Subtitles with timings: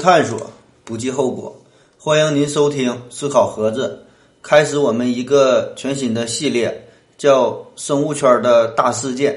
[0.00, 0.50] 探索，
[0.82, 1.54] 不计后果。
[1.98, 4.02] 欢迎您收听《思考盒子》，
[4.42, 6.88] 开始我们一个全新的系列，
[7.18, 9.34] 叫《生物圈的大事件》。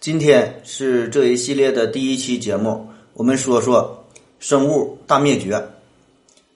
[0.00, 4.02] 今天是这一系列的第一期节目，我们说说
[4.38, 5.62] 生物大灭绝。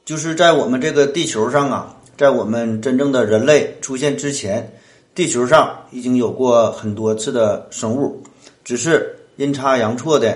[0.06, 4.74] 就是在我们这个地球上啊，在我们真正的人类出现之前，
[5.14, 8.22] 地球上已经有过很多次的生物，
[8.64, 10.34] 只是阴差阳错的。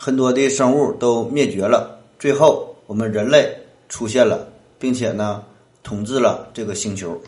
[0.00, 3.56] 很多的生物都灭绝了，最后我们人类
[3.88, 5.42] 出现了，并且呢
[5.82, 7.20] 统治了这个星球。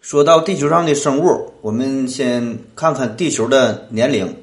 [0.00, 4.34] 说到地球上的生物，我们先看看地球的年龄。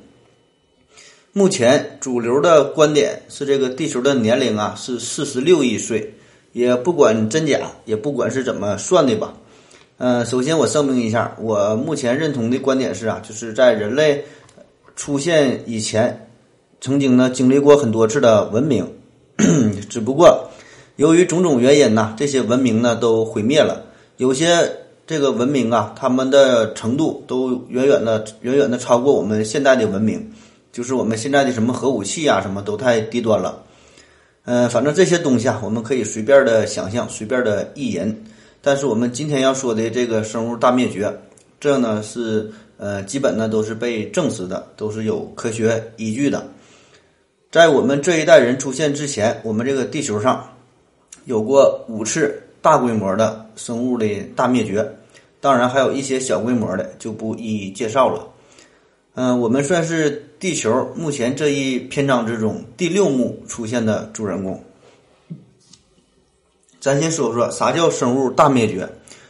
[1.34, 6.14] 目前主流的观点是，这个地球的年龄啊是四十六亿岁，
[6.54, 9.34] 也不管真假，也不管是怎么算的吧。
[9.98, 14.24] 嗯，首先我声明一下，我目前认同的观点是啊，就是在人类
[14.96, 16.22] 出现以前。
[16.82, 18.88] 曾经呢，经历过很多次的文明，
[19.90, 20.50] 只不过
[20.96, 23.86] 由于种种原因呢，这些文明呢都毁灭了。
[24.18, 24.72] 有些
[25.06, 30.32] 这个文明啊，他们的程度都远远的、远远的超过我们现在的文明，
[30.72, 33.62] 就是我们现在的什么核武器啊，什么都太低端了。
[34.46, 38.24] 嗯，反正这些东西啊，我们可以随便的想象，随便的意淫。
[38.62, 41.14] 但是我们今天要说的这个生物大灭绝，
[41.60, 46.48] 这呢是呃，基本呢都是被证实的，都是有科学依据的。
[47.56, 50.46] 在我们这一代人出现之前，我们这个地球上
[51.24, 54.86] 有过五次大规模的生物的大灭绝，
[55.40, 58.28] 当然还有一些小规模的就不一一介绍了。
[59.14, 64.62] 嗯，我们算是地球目前这一篇章之中第六幕出现的主人公。
[66.82, 68.86] 咱先说说啥叫生物大灭绝。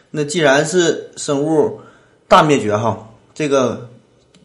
[0.10, 1.80] 那既然是生物
[2.28, 3.88] 大灭绝哈，这个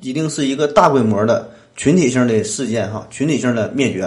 [0.03, 1.51] 一定是一个大规模的。
[1.81, 4.07] 群体性的事件哈，群体性的灭绝，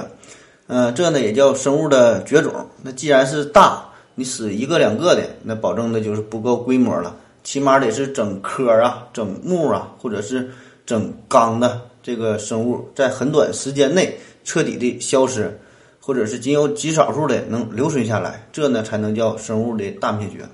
[0.68, 2.54] 嗯，这呢也叫生物的绝种。
[2.84, 10.52] 那既然是大，你死一个两个的，那保证的就是不够规模了，起码得是整科啊、整目啊，或者是
[10.86, 15.60] 整纲的这个生物，在很短时间内彻底的消失，
[16.00, 20.48] 或者是仅有极少数的能留存下来，这呢才能叫生物的大灭绝。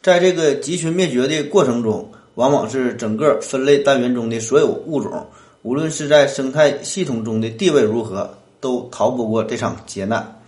[0.00, 5.26] 在这个集群灭绝的过程中，往往是整个分类单元中的所有物种。
[5.66, 10.40] 无论是在生态系统中的地位如何，都逃不过这场劫难，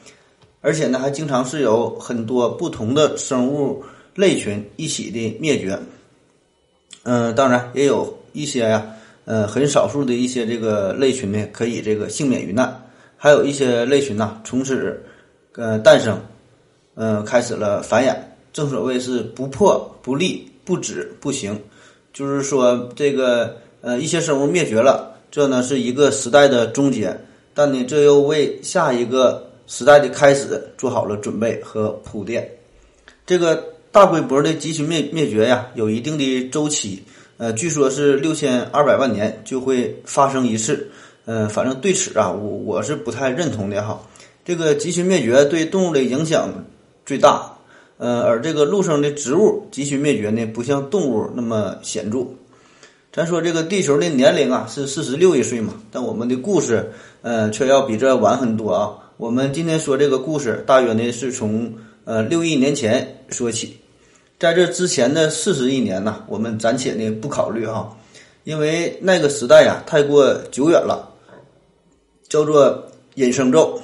[0.60, 3.82] 而且呢，还经常是有很多不同的生物
[4.14, 5.76] 类群一起的灭绝。
[7.02, 12.80] 嗯，当然也有一些呀，呃，很少数的一些这个类群呢，可以这个幸免于难，
[13.16, 15.02] 还有一些类群呢，从此
[15.56, 16.16] 呃诞生，
[16.94, 18.14] 嗯，开始了繁衍。
[18.52, 21.60] 正所谓是不破不立不止不行，
[22.12, 23.56] 就是说这个。
[23.80, 27.16] 呃，一些生物灭绝了，这呢是一个时代的终结，
[27.54, 32.48] 但呢，这又为下一个时代的开始做好了准备和铺垫。
[33.24, 33.62] 这个
[33.92, 37.02] 大规模的集群灭灭绝呀，有一定的周期，
[37.36, 40.88] 呃，据说是六千二百万年就会发生一次。
[41.26, 44.00] 嗯，反正对此啊，我我是不太认同的哈。
[44.44, 46.64] 这个集群灭绝对动物的影响
[47.04, 47.52] 最大，
[47.98, 52.26] 呃，而这个陆生的植物集群灭绝呢，不像动物那么显著。
[53.18, 56.88] 咱说这个地球的年龄啊是四十六亿岁嘛，但我们的故事，
[57.20, 58.96] 呃，却要比这晚很多啊。
[59.16, 61.74] 我们今天说这个故事，大约呢是从
[62.04, 63.76] 呃六亿年前说起，
[64.38, 67.92] 在这之前的四十亿年呢，我们暂且呢不考虑哈，
[68.44, 71.12] 因为那个时代呀太过久远了，
[72.28, 72.86] 叫做
[73.16, 73.80] 隐生宙，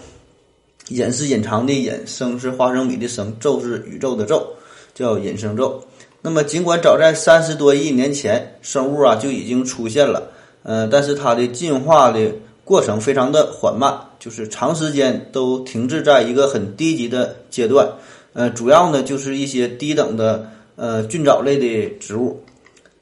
[0.91, 4.47] 隐是隐藏的隐，生是花生米的生，宙是宇宙的宙，
[4.95, 5.85] 叫隐生宙。
[6.27, 10.31] 那么，尽管早在三十多亿年前，生物啊就已经出现了，
[10.63, 12.33] 呃，但是它的进化的
[12.65, 17.87] 过程非常的缓慢，就是长时间都停滞在一个很低级的阶段，
[18.33, 22.43] 呃，主要呢就是一些低等的呃菌藻类的植物，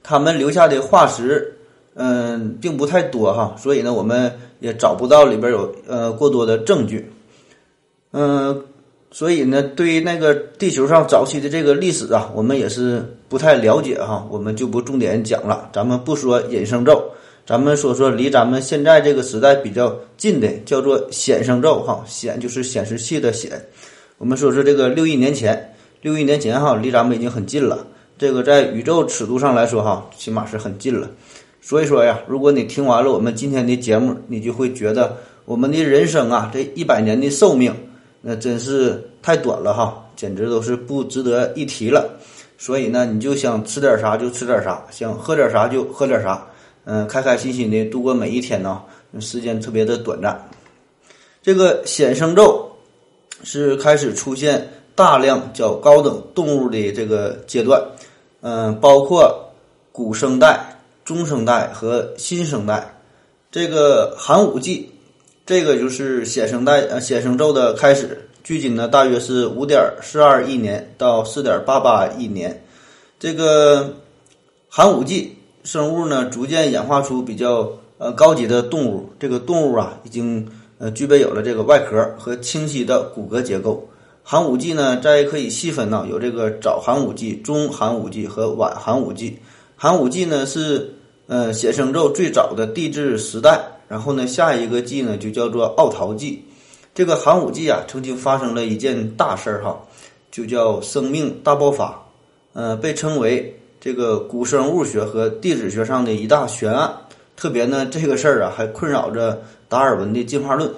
[0.02, 1.56] 它们留下的化石，
[1.94, 7.08] 嗯，并不太多哈，所以呢，我们也找不到里边有呃过多的证据，
[8.10, 8.64] 嗯。
[9.14, 15.68] 所以呢，对于那个地球上早期的这个历史啊，我们也是不太了解哈，我们就不重点讲了。
[15.70, 17.04] 咱们不说隐生宙，
[17.44, 23.62] 咱们说说离咱们现在这个时代比较近的，叫做显生宙哈，显就是显示器的显。
[24.16, 27.86] 我们说说这个六亿年前，六亿年前哈，离咱们已经很近了。
[28.16, 31.10] 这个在宇宙尺度上来说哈，起码是很近了。
[31.60, 37.74] 所以说呀，如果你听完了我们今天的节目，你就会觉得我们的人生啊，这一百年的寿命。
[38.22, 42.08] 那真是太短了哈，简直都是不值得一提了。
[42.56, 46.46] 所以呢，你就想吃点啥就吃点啥，想喝点啥就喝点啥，
[46.84, 48.80] 嗯，开开心心的度过每一天呢。
[49.20, 50.48] 时间特别的短暂。
[51.42, 52.70] 这个显生咒
[53.42, 57.82] 是开始出现大量较高等动物的这个阶段，
[58.40, 59.52] 嗯，包括
[59.90, 62.94] 古生代、中生代和新生代。
[63.50, 64.90] 这个寒武纪，
[65.44, 72.64] 这个就是显生代呃显生宙的开始，距今呢大约是五点四二亿年到四点八八亿年。
[73.18, 73.92] 这个
[74.68, 77.68] 寒武纪生物呢逐渐演化出比较
[77.98, 80.48] 呃高级的动物，这个动物啊已经
[80.78, 83.88] 呃具备有了这个外壳和清晰的骨骼结构。
[84.22, 89.36] 寒武纪呢再可以细分呢，有这个早寒武纪、中寒武纪和晚寒武纪。
[89.76, 90.94] 寒武纪呢是。
[91.28, 93.58] 呃，显生宙最早的地质时代，
[93.92, 96.42] 然后呢，下一个纪呢就叫做奥陶纪。
[96.94, 99.78] 这个寒武纪啊，曾经发生了一件大事儿哈，
[100.30, 102.02] 就叫生命大爆发。
[102.54, 106.90] 呃，被称为这个古生物学和地质学上的一大悬案。
[107.36, 110.72] 特别呢，这个事儿啊，还困扰着达尔文的进化论。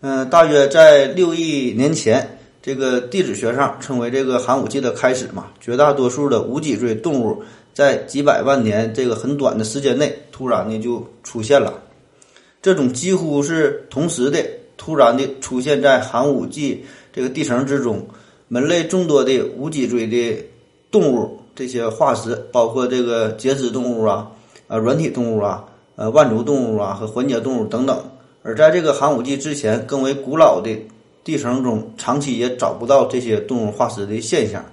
[0.00, 5.46] 嗯，大约在六亿年前，这个地质学上称为这个寒武纪的开始嘛。
[5.60, 7.42] 绝大多数的无脊椎动物。
[7.74, 11.81] 在几百万年这个很短的时间内，突然的就出现了，
[12.62, 14.38] 这种几乎是同时的
[14.76, 18.06] 突然的出现在寒武纪这个地层之中，
[18.46, 20.44] 门类众多的无脊椎的
[20.90, 24.30] 动物这些化石，包括这个节肢动物啊、
[24.68, 25.64] 呃软体动物啊、
[25.96, 28.00] 呃腕足动物啊和环节动物等等。
[28.44, 30.70] 而在这个寒武纪之前，更为古老的
[31.24, 34.64] 地层中，长期也找不到这些动物化石的现象。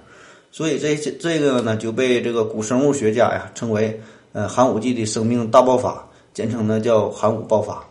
[0.52, 4.00] 所以这些这个呢就被这个古生物学家呀称为
[4.32, 7.84] 呃寒武纪的生命大爆发，简称呢叫寒武爆发。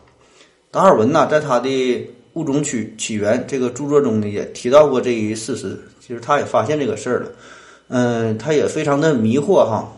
[0.72, 1.70] 达尔文呢在他的
[2.34, 7.32] 《物种起起源》这个著作中呢也提到过这一事实，其实他也发现这个事儿了，
[7.88, 9.92] 嗯，他也非常的迷惑哈。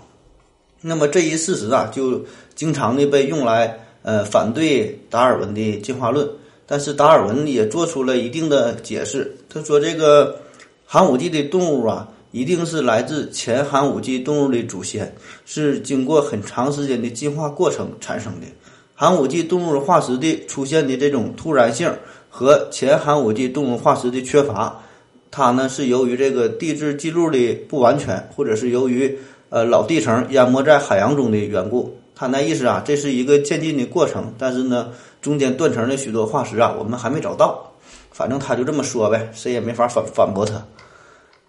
[0.81, 2.23] 那么这一事实啊就
[2.55, 6.27] 经常的被用来呃反对达尔文的进化论，
[6.65, 10.39] 但是达尔文也做出了一定的解释，他说这个
[10.85, 12.07] 寒武纪的动物啊。
[12.31, 15.13] 一定是来自前寒武纪动物的祖先，
[15.45, 18.47] 是经过很长时间的进化过程产生的。
[18.95, 21.91] 寒武纪动物化石的出现的这种突然性
[22.29, 24.81] 和前寒武纪动物化石的缺乏，
[25.29, 29.17] 它呢是由于这个地质记录的不完全，或者是由于
[29.49, 31.97] 呃老地层淹没在海洋中的缘故。
[32.15, 37.73] 他那意思啊，这是一个渐进的过程，但是呢，中间断层的许多化石啊，我们还没找到。
[38.11, 40.63] 反正他就这么说呗，谁也没法反反驳他。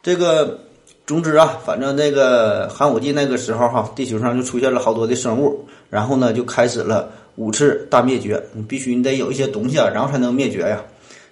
[0.03, 0.59] 这个。
[1.05, 8.41] 总之啊，反正那个寒武纪那个时候哈，地球上就出现了好多的生物，然后呢就开始了五次大灭绝。
[8.53, 10.81] 你必须你得有一些东西啊，然后才能灭绝呀。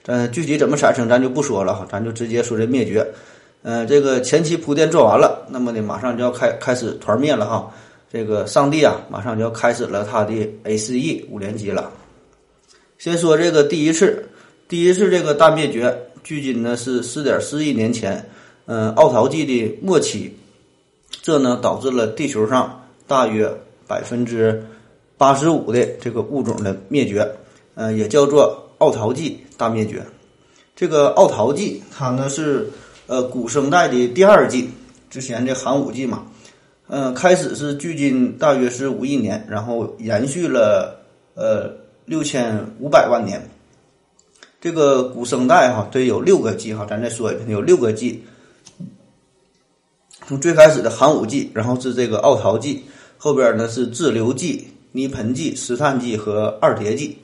[0.02, 3.06] 咱具体怎么产生，咱就不说了哈，咱就直接说这灭绝。
[3.62, 7.70] 嗯，这个前期铺垫做完了，那么呢马上就要开开始团灭了哈。
[8.12, 10.34] 这个上帝啊，马上就要开始了他的
[10.64, 11.92] A 四 E 五连击了。
[12.98, 14.28] 先说这个第一次，
[14.66, 18.28] 第一次这个大灭绝，距今呢是四点四亿年前。
[18.72, 20.32] 嗯，奥陶纪的末期，
[21.10, 23.52] 这呢导致了地球上大约
[23.88, 24.64] 百分之
[25.18, 27.28] 八十五的这个物种的灭绝，
[27.74, 30.00] 嗯，也叫做奥陶纪大灭绝。
[30.76, 32.70] 这个奥陶纪它呢是
[33.08, 34.70] 呃古生代的第二纪，
[35.10, 36.22] 之前这寒武纪嘛，
[36.86, 40.96] 嗯，开始是距今大约是五亿年，然后延续了
[41.34, 41.68] 呃
[42.04, 43.42] 六千五百万年。
[44.60, 48.22] 这个古生代哈，这有六个纪哈，咱再说一遍，有六个纪。
[50.30, 52.84] 从最开始的寒武纪，然后是这个奥陶纪，
[53.18, 57.18] 后边呢是滞留纪、泥盆纪、石炭纪和二叠纪。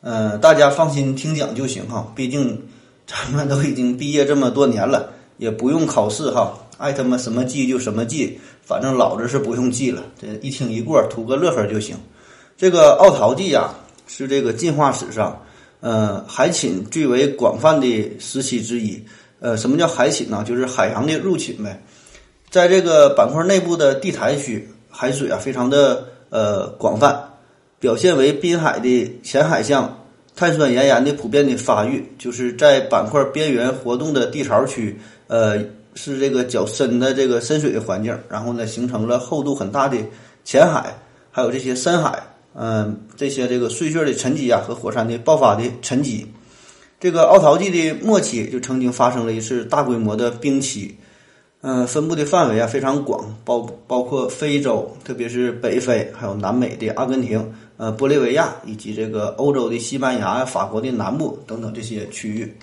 [0.00, 2.60] 嗯，大家放心听讲就行哈，毕竟
[3.06, 11.94] 咱们都已经毕业这么多年了，也不用考试哈，爱他妈什么记就什么记，反正老子是不用记了，这一听一过，图个乐呵就行。
[12.56, 13.72] 这个奥陶纪呀，
[14.08, 15.40] 是这个进化史上，
[15.78, 19.00] 呃，海侵最为广泛的时期之一。
[19.38, 20.44] 呃，什么叫海侵呢？
[20.44, 21.80] 就是海洋的入侵呗。
[22.50, 27.16] 在这个板块内部的地台区，海水啊非常的呃广泛，
[27.78, 30.04] 表现为滨海的浅海象
[30.34, 35.58] 碳酸盐盐的普遍的发育，就是在板块边缘活动的地槽区，呃
[35.94, 39.96] 是这个较深的这个深水的环境，然后呢形成了厚度很大的
[40.42, 40.92] 浅海，
[41.30, 42.20] 还有这些深海，
[42.54, 46.26] 嗯这些这个碎屑的沉积啊和火山的爆发的沉积，
[46.98, 50.96] 这个奥陶纪的末期就曾经发生了一次大规模的冰期。
[51.62, 62.56] 嗯，分布的范围啊非常广，包包括非洲，特别是北非，还有南美的阿根廷、呃玻利维亚，以及这个欧洲的西班牙、法国的南部等等这些区域。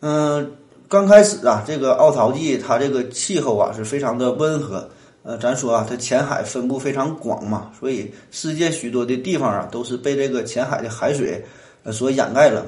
[0.00, 0.50] 嗯，
[0.88, 4.88] 刚开始啊，这个奥陶纪它这个气候啊是非常的温和。
[5.22, 11.44] 呃，咱说啊，它浅海分布非常广嘛，所以世界许多的地方啊都是被这个浅海的海水
[11.84, 12.64] 呃所掩盖了。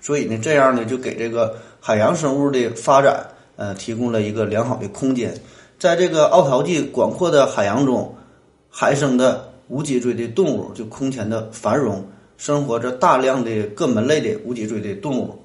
[0.00, 3.24] 所以呢，这样呢就给这个海洋生物的发展
[3.56, 5.34] 呃提供了一个良好的空间。
[5.78, 8.14] 在这个奥陶纪广阔的海洋中，
[8.70, 12.04] 海生的无脊椎的动物就空前的繁荣，
[12.36, 15.38] 生活着大量的各门类的无脊椎的动物。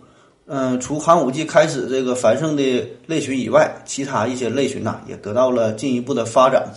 [0.45, 6.67] 嗯，除寒武纪开始这个繁盛的类群以外，其他一些类群呐也得到了进一步的发展。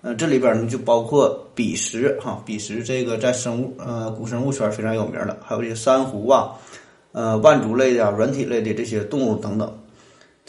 [0.00, 6.52] 嗯，这里边呢就包括比什哈，比什这个在生物呃古生物圈非常有名的，还有这些珊瑚啊，
[7.12, 9.78] 呃腕足类的、软体类的这些动物等等。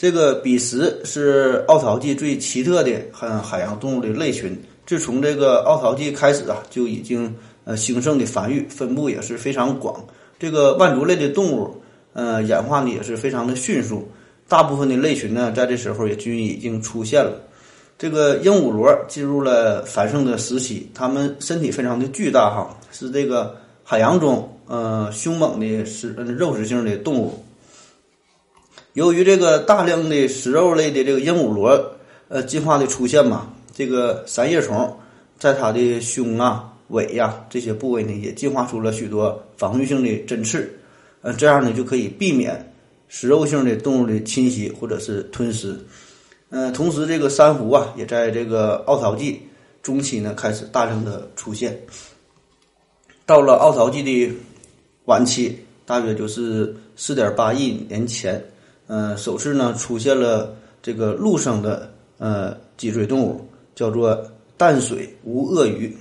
[0.00, 10.02] 这个比什是奥陶纪最奇特的海海洋动物的类群，自从这个奥陶纪开始啊，就已经呃兴盛的繁育，分布也是非常广。
[10.38, 11.76] 这个腕足类的动物。
[12.14, 14.08] 呃，演化呢也是非常的迅速，
[14.48, 17.38] 大部分的类群呢，在这时候也均已经出现了。
[17.98, 23.54] 这个鹦鹉螺进入了繁盛的时期，它们身体非常的巨大哈，是这个
[23.84, 27.44] 海洋中呃凶猛的食肉食性的动物。
[28.94, 31.92] 由于这个大量的食肉类的这个鹦鹉螺
[32.28, 34.96] 呃进化的出现嘛，这个三叶虫
[35.38, 40.68] 在它的胸啊、尾呀这些部位呢，也进化出了许多防御性的针刺。
[41.22, 42.72] 呃，这样呢就可以避免
[43.08, 45.78] 食肉性的动物的侵袭或者是吞食。
[46.48, 49.40] 呃，同时这个珊瑚啊，也在这个奥陶纪
[49.82, 51.80] 中期呢开始大量的出现。
[53.24, 54.34] 到了奥陶纪的
[55.04, 55.56] 晚期，
[55.86, 58.44] 大约就是四点八亿年前，
[58.92, 64.20] 嗯，首次呢出现了这个陆生的呃脊椎动物，叫做
[64.56, 65.96] 淡水无鳄鱼。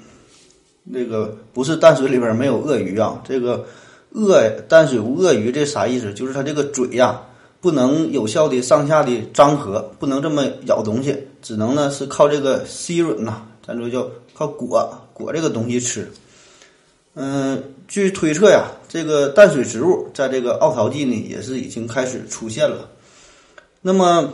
[0.84, 3.64] 那个不是淡水里边没有鳄鱼啊，这个。
[4.12, 6.12] 鳄淡水无鳄鱼这啥意思？
[6.16, 7.22] 就是它这个嘴呀，
[7.62, 16.12] 不能有效的上下的张合，不能这么咬东西，只能呢是靠这个吸吮呐，咱说叫靠裹裹这个东西吃。
[17.14, 22.90] 嗯，据推测呀，这个淡水植物在这个奥陶纪呢也是已经开始出现了。
[23.82, 24.34] 那么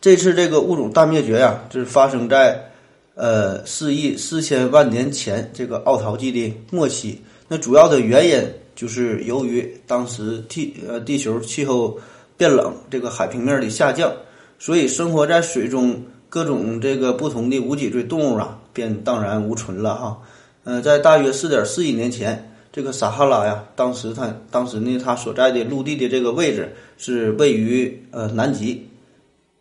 [0.00, 2.70] 这次这个物种大灭绝呀，就是发生在
[3.14, 7.20] 呃四亿四千万年前这个奥陶纪的末期。
[7.48, 11.98] 那主要的原因就是由于当时地呃地球气候
[12.36, 14.12] 变冷，这个海平面的下降，
[14.58, 20.18] 所以生活在水中各种这个不同的无脊椎动物啊，便荡然无存了哈。
[20.64, 28.86] 呃，在大约四点四亿年前，这个撒哈拉呀，当时它当时呢，它所在的陆地的这个位置是位于呃南极。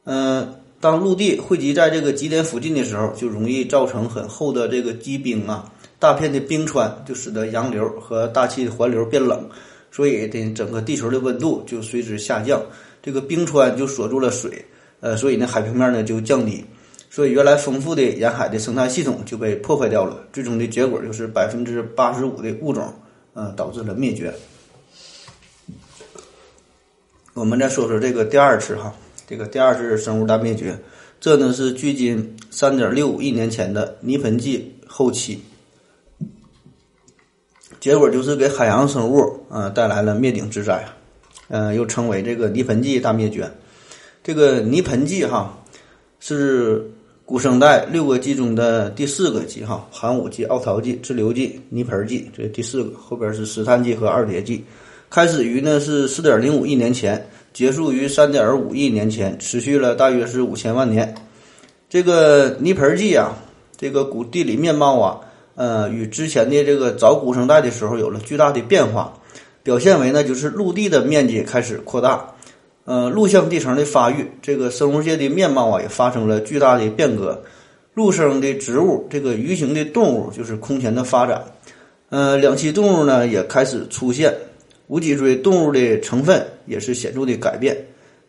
[0.04, 5.72] 嗯，当陆地汇集在这个极点附近的时候，就容易造成很厚的这个积冰啊。
[5.98, 9.44] 大片的冰川就使得洋流和大气环流变冷，
[9.92, 12.62] 所以的整个地球的温度就随之下降。
[13.02, 14.64] 这个冰川就锁住了水，
[15.00, 16.64] 呃，所以呢海平面呢就降低，
[17.10, 20.24] 所以原来丰富的沿海的生态系统就被破坏掉了。
[20.32, 22.94] 最终的结果就是百分之八十五的物种，
[23.34, 24.34] 呃，导致了灭绝。
[27.34, 28.94] 我们再说说这个第二次哈，
[29.28, 30.78] 这个第二次生物大灭绝，
[31.20, 35.42] 这呢是距今三点六亿年前的泥盆纪后期。
[37.80, 40.86] 结果就是给海洋生物啊带来了灭顶之灾，
[41.48, 43.50] 嗯，又称为这个泥盆纪大灭绝。
[44.22, 45.58] 这个泥盆纪哈
[46.20, 46.92] 是
[47.30, 54.66] 古生代六个纪中的第四个纪哈，寒武纪、奥陶纪、志留纪、泥盆纪，这第四个，后边是石炭纪和二叠纪。
[55.12, 61.14] 开始于呢是四点零五亿年前，结束于三点五亿年前，持续了大约是五千万年。
[61.88, 63.38] 这个泥盆纪啊，
[63.78, 65.20] 这个古地理面貌啊。
[65.54, 69.14] 呃，与之前的这个早古生代的时候有了巨大的变化，
[69.62, 72.34] 表现为呢就是陆地的面积开始扩大，
[72.90, 77.40] 呃，陆相地层的发育，这个生物界的面貌啊也发生了巨大的变革，
[77.94, 81.40] 陆生的植物，这个鱼形的动物就是空前的发展，
[82.10, 84.34] 呃，两栖动物呢也开始出现，
[84.88, 87.78] 无脊椎动物的成分也是显著的改变。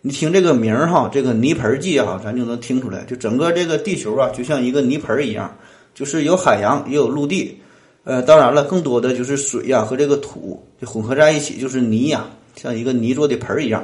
[0.02, 5.50] 你听这个名儿哈，这个泥盆纪哈，咱就能听出来，就整个这个地球啊，就像一个泥盆一样。
[5.94, 7.58] 就是有海洋也有陆地，
[8.04, 12.26] 呃，当然了，更多的就是水呀和这个土就混合在一起，就是泥呀，
[12.56, 13.82] 像一个泥做的盆一样。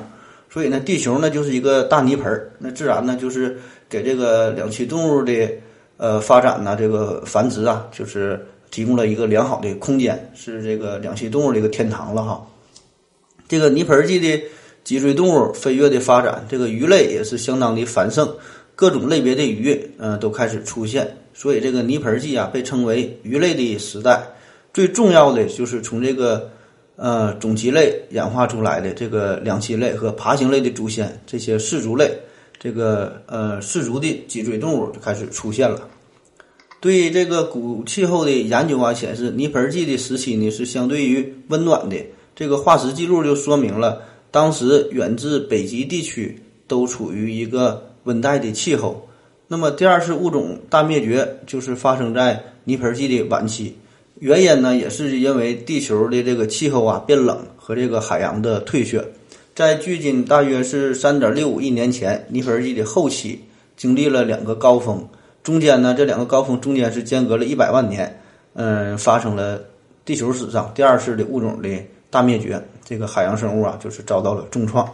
[0.56, 3.58] 所以呢，地球呢就是一个大泥盆儿，那自然呢就是
[3.90, 5.50] 给这个两栖动物的
[5.98, 12.42] 呃发展呢，这个繁殖啊，就是提供了一个良好的空间，是这个两栖动物的一个天堂了哈。
[13.46, 14.42] 这个泥盆纪的
[14.82, 18.26] 脊椎动物飞跃的发展，这个鱼类也是相当的繁盛，
[18.74, 21.18] 各种类别的鱼嗯都开始出现。
[21.34, 24.22] 所以这个泥盆纪啊，被称为鱼类的时代。
[24.72, 26.50] 最重要的就是从这个
[26.96, 32.10] 呃种脐类演化出来的这个两栖类和爬行类的祖先，这些四足类，
[32.58, 35.88] 这个呃四足的脊椎动物就开始出现了。
[36.80, 41.96] 对这个古气候的研究啊，显示泥盆纪的时期呢是相对于温暖的，
[42.34, 46.38] 这个化石记录就说明了，当时远至北极地区
[46.68, 49.08] 都处于一个温带的气候。
[49.48, 53.76] 那么第二次物种大灭绝就是发生在泥盆纪的晚期，
[54.18, 59.04] 原因呢也是因为地球的这个气候啊变冷和这个海洋的退却。
[59.54, 63.42] 在距今大约是三点六五亿年前，泥盆纪的后期
[63.76, 65.06] 经历了两个高峰，
[65.42, 68.20] 中间呢这两个高峰中间是间隔了一百万年，
[68.54, 69.62] 嗯，发生了
[70.04, 71.68] 地球史上第二次的物种的
[72.10, 74.86] 大灭绝，这个海洋生物啊就是遭到了重创。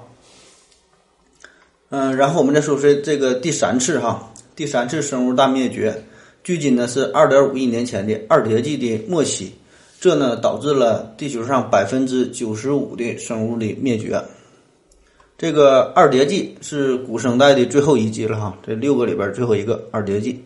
[1.91, 6.05] 嗯，然后我们再说说这个第三次哈，第三次生物大灭绝，
[6.45, 9.53] 距今呢是二点五亿年前的二叠纪的末期，
[10.01, 14.23] 这呢导致了地球上百分之九十五的生物的灭绝。
[15.39, 20.41] 这个二叠纪是古生代的最后一纪了哈，这六个里边最后一个二叠纪，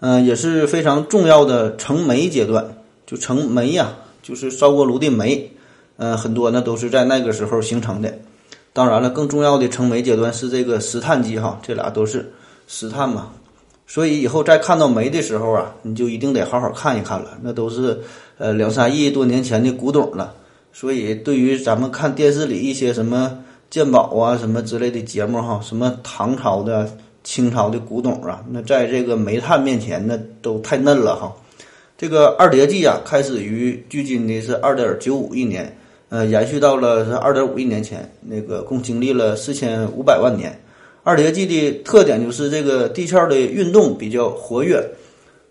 [0.00, 2.64] 嗯，也是非常重要的成煤阶段，
[3.06, 5.50] 就成煤呀，就是烧锅炉的煤，
[5.96, 8.16] 嗯，很多呢都是在那个时候形成的。
[8.72, 12.32] 当然了，更重要的成煤阶段是这个石炭纪哈，这俩都是
[12.68, 13.32] 石炭嘛，
[13.88, 17.98] 所以以后再看到煤的时候啊，你就一定得好好看一看了，那都是
[18.36, 20.32] 呃两三亿多年前的古董了。
[20.72, 23.36] 所以对于咱们看电视里一些什么。
[23.70, 26.90] 鉴宝啊，什么之类的节目哈，什么唐朝的、
[27.22, 31.30] 清朝的古董啊，那在这个煤炭面前，那都太嫩了哈。
[31.98, 35.76] 这个二叠纪啊，开始于距今的是二点九五亿年，
[36.08, 40.58] 呃，延续到了是二点五亿年前，那个共经历了四千五百万年。
[41.02, 44.82] 二叠纪的特点就是这个地壳的运动比较活跃，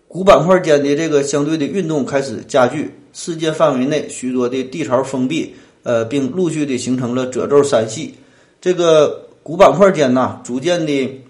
[0.06, 5.54] 古板块间的这个相对的运动开始加剧，世界范围内许多的地槽封闭。
[5.84, 8.12] 呃，并陆续的形成了褶皱山系，
[8.60, 11.22] 这个古板块间呐，逐渐的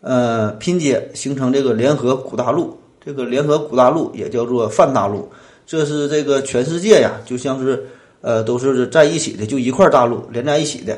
[0.00, 2.78] 呃拼接形成这个联合古大陆。
[3.04, 5.28] 这个联合古大陆也叫做泛大陆，
[5.66, 7.84] 这是这个全世界呀，就像是
[8.20, 10.96] 呃都是在一起的，就一块大陆连在一起的。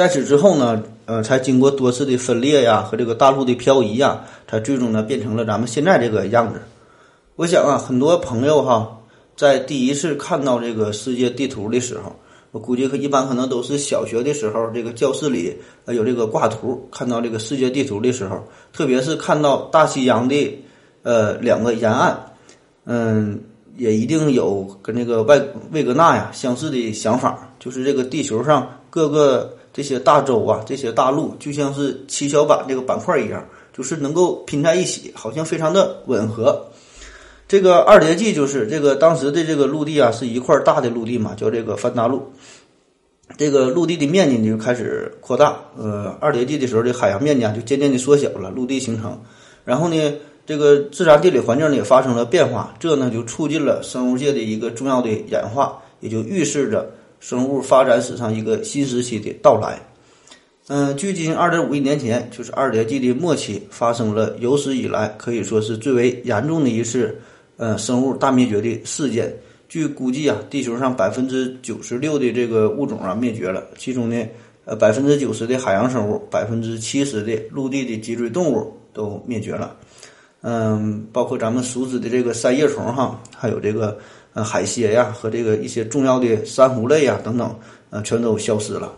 [0.00, 6.58] 在此之后呢，呃，才经过多次的分裂呀和这个大陆的漂移呀，才最终呢变成了咱们现在这个样子。
[7.36, 8.96] 我想啊，很多朋友哈。
[9.36, 12.16] 在第一次看到这个世界地图的时候，
[12.50, 20.64] 我估计一般可能都是小学的时候，这个教室里呃有这个挂图，看到这个世界地图的时候，特别是看到大西洋的
[21.02, 22.18] 呃两个沿岸，
[22.86, 23.38] 嗯，
[23.76, 25.38] 也一定有跟这个外
[25.72, 36.66] 魏格纳呀相似的想法，就是这个地球上各个这些大洲啊，这些大陆就像是七巧板这个板块一样，就是能够拼在一起，好像非常的吻合。
[37.46, 42.22] 这个二叠纪就是这个当时的这个陆地啊，是一块大的陆地嘛，叫这个泛大陆。
[43.36, 49.20] 这个陆地的面积呢就开始扩大，呃，二叠纪的时候，这海洋面积啊就渐渐的缩小了，陆地形成。
[49.64, 59.78] 然后呢，这个自然地理环境呢也发生了变化，这呢就促进了生物界的一个重要的演化，也就预示着生物发展史上一个新时期的到来。
[60.66, 67.16] 嗯，距今二点五亿年前，就是二叠纪的末期，发生了有史以来可以说是最为严重的一次。
[67.56, 69.30] 呃，生物大灭绝的事件，
[69.68, 74.26] 据估计啊，地球上百分之九十六的这个物种啊灭绝了，其中呢，
[74.64, 79.76] 呃，百分之九十的海洋生物，百分之七十的陆地的脊椎动物都灭绝了。
[80.40, 83.98] 嗯，包括咱们熟知的这个三叶虫哈，还有这个
[84.32, 87.54] 呃海蝎呀和这个一些重要的珊瑚类呀等等，
[87.90, 88.92] 呃，全都消失了。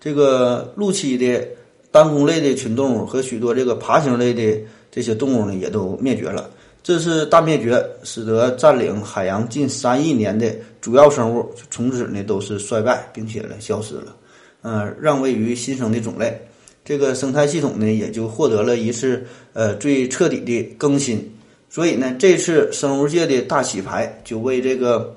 [0.00, 1.48] 这个陆栖的
[1.90, 4.60] 单弓类的群动物和许多这个爬行类的
[4.90, 6.50] 这些动物呢，也都灭绝了。
[6.80, 14.16] 这是大灭绝，使得占领海洋近三亿年的主要生物从此呢都是衰败，并且呢消失了，
[14.62, 16.40] 呃，让位于新生的种类。
[16.84, 21.30] 这个生态系统呢也就获得了一次呃最彻底的更新。
[21.68, 25.16] 所以呢，这次生物界的大洗牌就为这个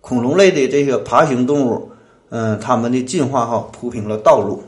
[0.00, 1.90] 恐龙类的这些爬行动物，
[2.28, 4.62] 嗯，它们的进化哈铺平了道路。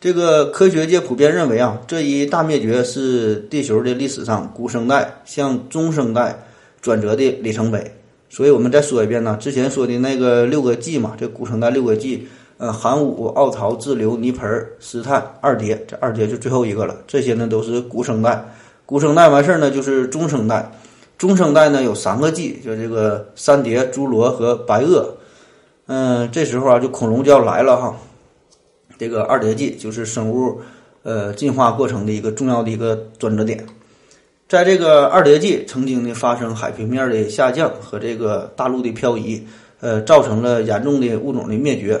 [0.00, 6.38] 这个科学界普遍认为啊，这一大灭绝是地球的历史上古生代向中生代
[6.82, 7.82] 转折的里程碑。
[8.28, 12.26] 所以我们再说一遍呢，之前说的那个六个纪嘛，这古生代六个纪，
[12.58, 16.96] 呃，寒武、奥陶、志留、泥盆、石炭、二叠，这二叠就最后一个了。
[17.06, 18.44] 这些呢都是古生代，
[18.86, 20.70] 古生代完事儿呢就是中生代，
[21.16, 25.04] 中生代呢有三个纪，就这个三叠、侏罗和白垩。
[25.86, 27.96] 嗯，这时候啊，就恐龙就要来了哈。
[28.98, 30.60] 这个二叠纪就是生物
[31.02, 33.66] 呃进化过程的一个重要的一个转折点，
[34.48, 39.42] 在这个二叠纪曾经呢发生海平面的下降和这个大陆的漂移，
[39.80, 42.00] 呃造成了严重的物种的灭绝，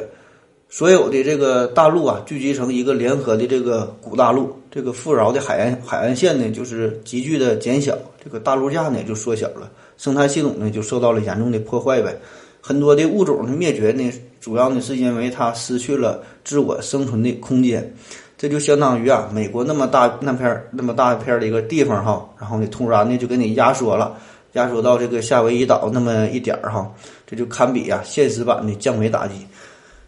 [0.76, 12.16] 所有的这个大陆啊聚集成一个联合的这个古大陆，这个富饶的海岸海岸线呢就是急剧的减小，这个大陆架呢就缩小了，生态系统呢就受到了严重的破坏呗。
[12.60, 17.94] 很多的物种的灭绝呢，主要呢是因为它失去了自我生存的空间。
[18.36, 24.18] 这就相当于啊，美国那么大那片儿那么大一片儿的一个地方哈，然后呢突然呢就给你压缩了，
[24.54, 26.92] 压缩到这个夏威夷岛那么一点儿哈，
[27.28, 29.34] 这就堪比啊现实版的降维打击。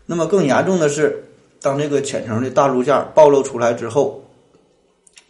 [0.06, 1.22] 那么更严重的是，
[1.60, 4.22] 当这个浅层的大陆架暴露出来之后，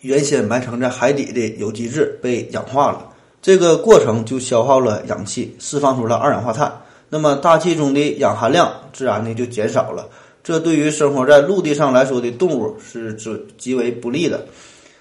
[0.02, 3.08] 原先埋藏在海底的有机质被氧化了，
[3.40, 6.70] 这个过程就消耗了氧气，释放出了二氧化碳，
[7.08, 10.08] 那么大气中的氧含量自然呢就减少了。
[10.44, 14.46] 这对于生活在陆地上来说的动物是极极为不利的。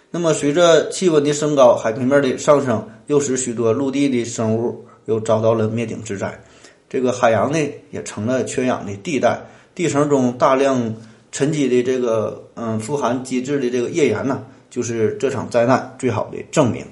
[0.10, 6.42] 那么，随着气温的升高，海平面的上升，又使许多陆地的生物又遭到了灭顶之灾。
[6.90, 7.60] 这个海洋呢，
[7.92, 9.40] 也成了缺氧的地带，
[9.76, 10.96] 地层中大量
[11.32, 16.84] 沉积的这个嗯富含基质的这个页岩呢，就是这场灾难最好的证明。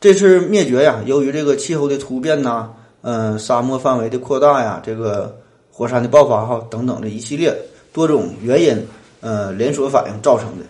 [0.00, 2.70] 这次灭绝呀，由于这个气候的突变呐，
[3.02, 5.36] 嗯，沙漠范围的扩大呀，这个。
[5.72, 7.56] 火山的爆发哈等等的一系列
[7.90, 8.86] 多种原因，
[9.20, 10.64] 呃，连锁反应造成的。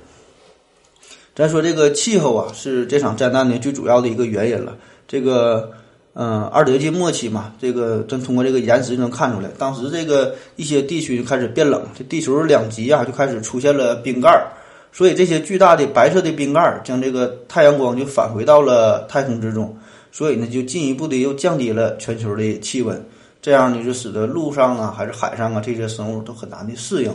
[1.34, 4.76] 咱说这个气候啊，是这场灾难的最主要的一个原因了。
[5.08, 5.72] 这个，
[6.12, 14.50] 嗯，二叠纪末期嘛，这个咱通过这个岩石就能看出来，当时这个一些地区就开始变冷，这地球两极啊就开始出现了冰盖儿，
[14.92, 19.76] 所以这些巨大的白色的冰盖儿将这个太阳光就返回到了太空之中，
[20.10, 23.00] 所以呢，就进一步的又降低了全球的气温。
[23.40, 27.12] 这样呢，就使得陆上啊，还是海上啊，这些生物都很难的适应。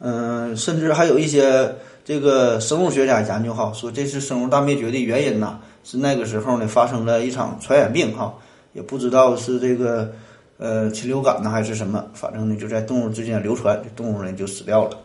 [0.00, 1.72] 嗯，甚至还有一些
[2.04, 8.34] 这个生物学家研究哈，说这是生物大灭绝的原因呐，是那个时候呢发生了一场传染病哈，
[8.72, 10.10] 也不知道是这个
[10.58, 14.98] 呃禽流感呢还是什么，反正呢就在动物之间流传，动物呢就死掉了。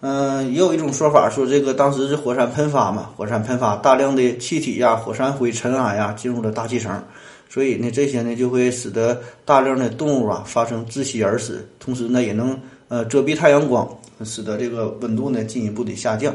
[0.00, 7.02] 嗯，也有一种说法说这个当时是火山喷发嘛，火山喷发大量的气体呀、火山灰、尘埃呀进入了大气层。
[7.48, 13.88] 所以呢，这些呢就会使得大量的动物啊发生窒息而死，同时呢也能呃遮蔽太阳光，
[14.24, 16.34] 使得这个温度呢进一步的下降。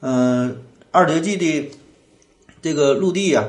[0.00, 0.56] 嗯，
[0.90, 1.70] 二叠纪的
[2.66, 3.46] 这个陆地呀，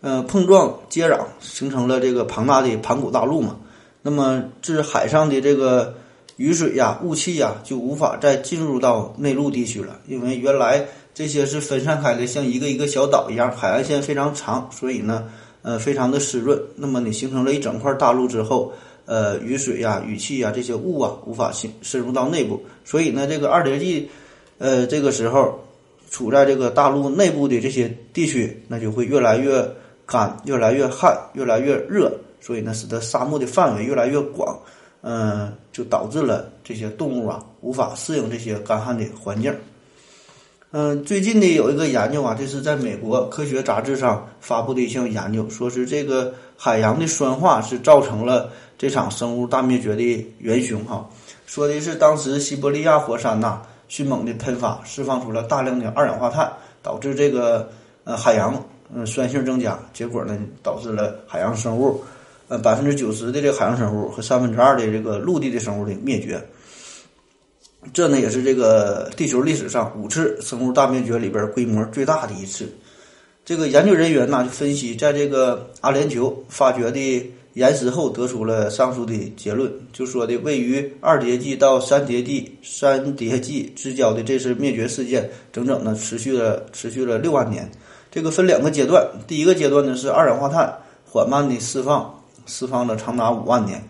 [0.00, 3.56] 呃碰撞接壤形成了这个庞大的盘古大陆嘛。
[4.00, 5.96] 那么至海上的这个
[6.36, 15.24] 雨水呀、雾气呀就无法再进入到内陆地区了，因为原来这些是分散开的，像一个一个小岛一样，海岸线非常长，所以呢。
[15.66, 16.60] 呃，非常的湿润。
[16.76, 18.70] 那么你形成了一整块大陆之后，
[19.06, 22.62] 呃，雨水呀、雨气呀这些雾啊，无法深深入到内部。
[22.84, 24.10] 所以呢，这个二叠纪，
[24.58, 25.58] 呃，这个时候
[26.14, 29.68] 处在这个大陆内部的这些地区，那就会越来越
[30.06, 32.12] 干、越来越旱、越来越热。
[32.40, 34.56] 所以呢，使得沙漠的范围越来越广，
[35.00, 39.52] 嗯，就导致了这些动物啊无法适应这些干旱的环境。
[40.70, 51.10] 嗯，最近的有一个研究啊，这是在美国科学杂志上发布的一项研究，说是这个海洋的酸化是造成了这场生物大灭绝的元凶哈。
[51.44, 53.62] 说的是当时西伯利亚火山呐
[53.94, 56.52] 迅猛的喷发，释放出了大量的二氧化碳，
[56.82, 57.70] 导致这个
[58.02, 58.60] 呃海洋
[58.92, 62.02] 嗯酸性增加，结果呢导致了海洋生物
[62.48, 66.44] 呃百分之九十的这个海洋生物和三分之二的这个陆地的生物的灭绝。
[67.92, 72.68] 这呢也是这个地球历史上五次生物大灭绝里边规模最大的一次。
[73.44, 87.70] 这个研究人员呢就分析，在这个阿联酋发掘的岩石后，得出了上述的结论，就说的位于二叠纪到三叠纪三叠纪之交的这次灭绝事件，整整呢持续了持续了六万年。
[88.10, 90.72] 这个分两个阶段，第一个阶段呢是二氧化碳
[91.04, 93.82] 缓慢的释放，释放了长达五万年，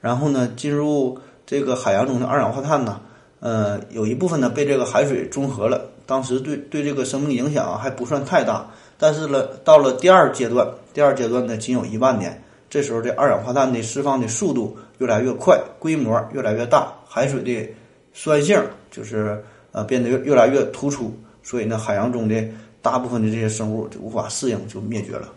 [0.00, 3.00] 然后呢进入这个海洋中的二氧化碳呢。
[3.40, 8.68] 呃，有一部分呢被这个海水中和了，当时对对这个生命影响啊还不算太大。
[8.98, 17.68] 但是呢，到了第二阶段，第二阶段呢仅有一万年，这时候这二氧化碳的释放的速度越来越快，规模越来越大，海水的
[18.12, 22.42] 酸性就是呃变得越越来越突出，所以呢，海洋中的
[22.82, 25.32] 大部分的这些生物就无法适应，就灭绝了。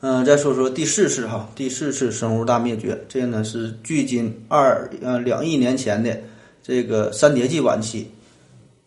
[0.00, 6.16] 嗯，再说说第四次哈，第四次生物大灭绝，这个呢是距今二呃两亿年前的。
[6.62, 8.10] 这个三叠纪晚期，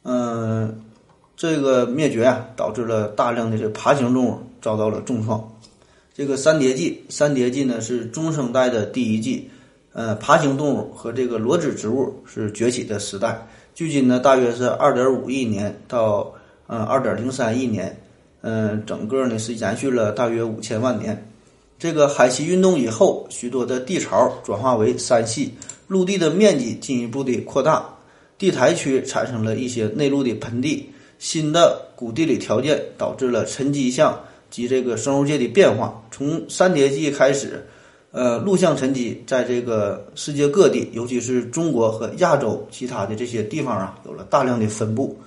[0.03, 0.83] 嗯，
[1.37, 5.48] 这个灭绝啊，导致了大量的这爬行动物遭到了重创。
[6.19, 9.49] 这个三叠纪，三叠纪呢是中生代的第一纪，
[9.93, 13.47] 呃，爬行动物和这个裸子植物是崛起的时代。
[13.73, 16.29] 距今呢大约是二点五亿年到
[16.67, 17.97] 嗯二点零三亿年，
[18.41, 21.25] 嗯，整个呢是延续了大约五千万年。
[21.77, 25.53] 这个海溪运动以后，许多的地槽转化为山系。
[25.87, 27.97] 陆地的面积进一步的扩大，
[28.37, 36.03] 地台区产生了一些内陆的盆地，新的古地理条件导致了沉积向及这个生物界的变化。
[36.11, 37.65] 从三叠纪开始，
[38.11, 45.17] 呃，陆相沉积在这个世界各地，尤其是中国和亚洲其他的这些地方啊，有了大量的分布。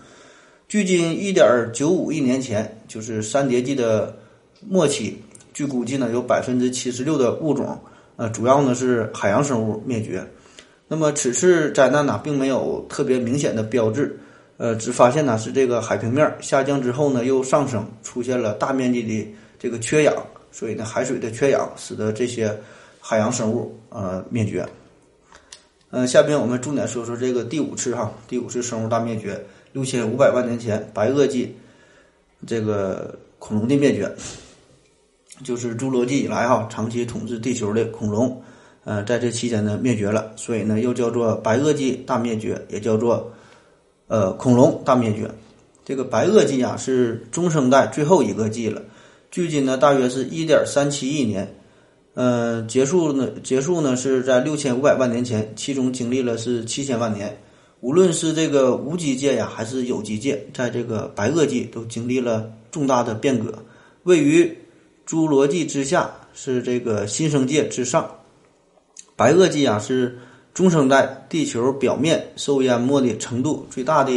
[0.69, 4.17] 距今一点九五亿年前，就是三叠纪的
[4.67, 5.17] 末期，
[5.53, 7.79] 据估计呢，有百分之七十六的物种，
[8.17, 10.27] 呃，主要呢是海洋生物灭绝。
[10.89, 14.19] 那么此次灾难呢，并没有特别明显的标志，
[14.57, 20.15] 呃，只发现呢是这个海平面下降之后呢又上升，出现了大面积的这个缺氧。
[20.55, 22.55] 所以呢，海水的缺氧使得这些
[23.01, 24.69] 海洋生物呃灭绝。
[25.91, 31.57] 嗯，下边我们重点说说这个第五次哈，第五次生物大灭绝，六千五百万年前白垩纪
[32.47, 34.15] 这个恐龙的灭绝，
[35.43, 38.43] 就是侏罗纪以来哈长期统治地球的恐龙，
[38.85, 43.33] 呃，在这期间呢灭绝了，所以呢又叫做白垩纪大灭绝，也叫做
[44.13, 45.31] 呃恐龙大灭绝。
[45.87, 48.83] 这个白垩纪啊是中生代最后一个纪了。
[49.31, 51.55] 距今呢，大约是一点三七亿年，
[52.13, 57.35] 呃，结束呢，结束呢是在六千五百万年前，其中经历了是七千万年。
[57.81, 63.51] 无论是这个无机界呀，还是有机界，在这个白垩纪都经历了重大的变革。
[64.03, 64.55] 位于
[65.09, 68.09] 侏罗纪之下，是这个新生界之上。
[69.17, 70.19] 白垩纪啊，是
[70.55, 74.13] 中生代地球表面受淹没的程度最大的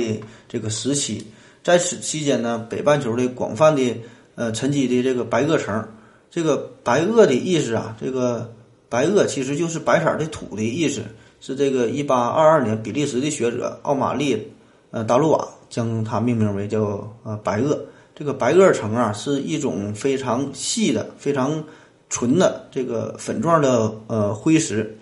[0.47, 1.25] 这个时期。
[1.63, 3.95] 在此期间呢，北半球的广泛的。
[4.37, 5.81] 呃，沉积的这个白垩层，
[6.29, 8.53] 这个白垩的意思啊，这个
[8.89, 11.01] 白垩其实就是白色的土的意思，
[11.39, 14.45] 是这个一八二二年比利时的学者奥马利
[14.91, 17.79] 呃达鲁瓦将它命名为叫呃白垩。
[18.13, 21.63] 这个白垩层啊，是一种非常细的、非常
[22.09, 24.97] 纯的这个粉状的呃灰石，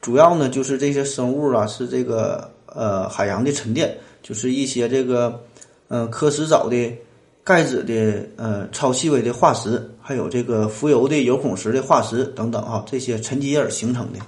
[0.00, 5.42] 主要呢就是这些生物啊是这个呃海洋的沉淀，就是一些这个
[5.88, 6.92] 呃科石藻的。
[7.44, 14.18] 钙质的呃超细微的化石，还有这个浮游的有孔石的化石等等啊，这些沉积而形成的。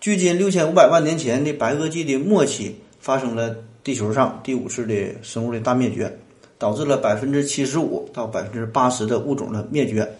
[0.00, 6.10] 距今六千五百万年前的白垩纪的末期，发生了地球上第五次的生物的大灭绝，
[6.56, 10.10] 导致了百分之七十五到百分之八十的物种的灭绝。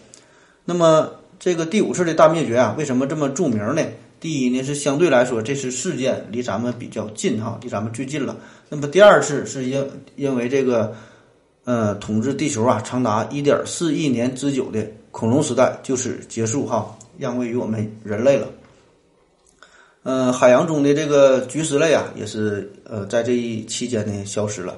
[0.65, 3.81] 那么这个第五次的大灭绝啊，为什么这么著名呢？
[4.23, 8.37] 第一呢是相对来说这次事件离咱们比较近哈，离咱们最近了。
[8.69, 10.95] 那么第二次是因因为这个。
[11.65, 18.49] 呃，统治地球啊，长达一点四亿年之久的恐龙时代就此结束哈，让位于我们人类了。
[20.03, 24.77] 呃，海洋中的这个菊石类啊，也是呃在这一期间呢消失了。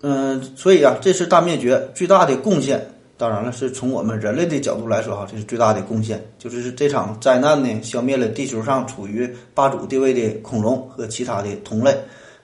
[0.00, 2.84] 嗯，所以啊，这次大灭绝最大的贡献，
[3.22, 11.96] 当然了，是从我们人类的角度来说哈，这是最大的贡献，就是这场灾难呢，消灭了地球上处于霸主地位的恐龙和其他的同类。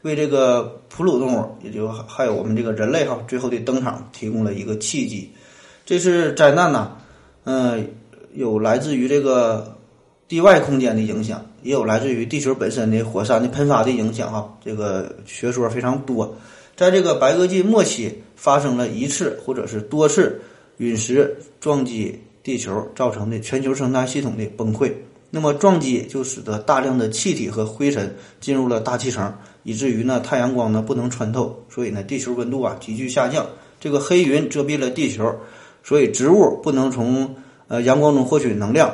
[0.03, 5.29] 为这个哺乳动物，也就还有我们这个人类哈，最后的登场提供了一个契机。
[5.85, 6.93] 这次灾难呢，
[7.43, 7.85] 嗯，
[8.35, 9.77] 有来自于这个
[10.29, 14.57] 地外空间的影响，也有来自于地球本身的火山的喷发的影响哈。
[14.65, 16.37] 这个学说非常多。
[16.77, 20.41] 在这个白垩纪末期，发生了一次或者是多次
[20.79, 24.93] 陨石撞击地球造成的全球生态系统的崩溃。
[25.31, 29.33] 那么撞击就使得大量的气体和灰尘进入了大气层。
[29.65, 33.47] 以至于呢，太阳光呢不能穿透，所以呢，地球温度啊急剧下降。
[33.79, 35.31] 这个黑云遮蔽了地球，
[35.85, 37.37] 所以植物不能从
[37.67, 38.91] 呃阳光中获取能量。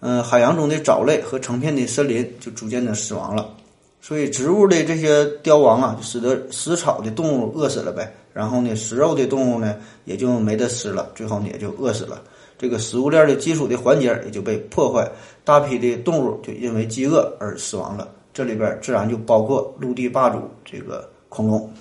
[0.00, 3.54] 嗯，海洋中的藻类和成片的森林就逐渐的死亡了。
[4.00, 8.10] 所以植物的这些凋亡啊，就使得食草的动物饿死了呗。
[8.34, 12.20] 然后呢，食肉的动物呢也就没得吃了，最后呢也就饿死了。
[12.58, 15.08] 这个食物链的基础的环节也就被破坏，
[15.44, 18.08] 大批的动物就因为饥饿而死亡了。
[18.32, 21.72] 这里边自然就包括陆地霸主这个恐龙。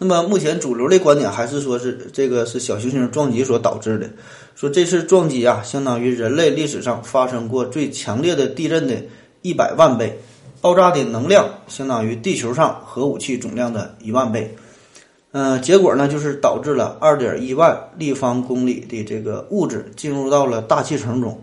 [0.00, 4.08] 那么目前主流的观点还是说是这个是小行星撞击所导致的，
[4.54, 8.94] 说这次撞击啊，相当于人类历史上发生过最强烈的地震的
[9.42, 10.16] 一百万倍，
[10.60, 14.56] 爆炸的能量相当于地球上核武器总量的一万倍。
[15.32, 21.38] 嗯，结果呢就是导致了二点一万立方公里的这个物质进入到了大气层中，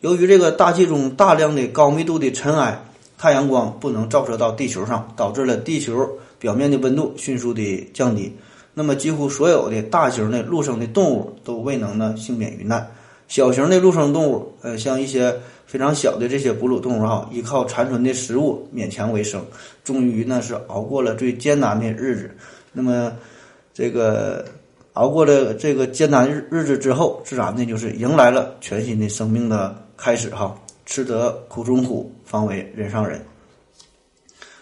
[0.00, 2.84] 由于这个大气中大量的高密度的尘埃。
[3.20, 8.32] 太阳光不能照射到地球上，导致了地球表面的温度迅速的降低。
[8.74, 12.88] 那么，几乎所有的大型的陆生的动物都未能呢幸免于难。
[13.26, 15.34] 小型的陆生动物，呃，像一些
[15.66, 19.44] 非常小的这些哺乳动物哈，依靠残存的食物勉强为生，
[19.82, 22.30] 终于呢是熬过了最艰难的日子。
[22.72, 23.12] 那么，
[23.72, 24.44] 这个
[24.92, 30.56] 熬过了这个艰难日日子之后，自然呢就是迎来了全新的生命的开始哈。
[30.90, 33.22] 吃得苦中苦，方为人上人。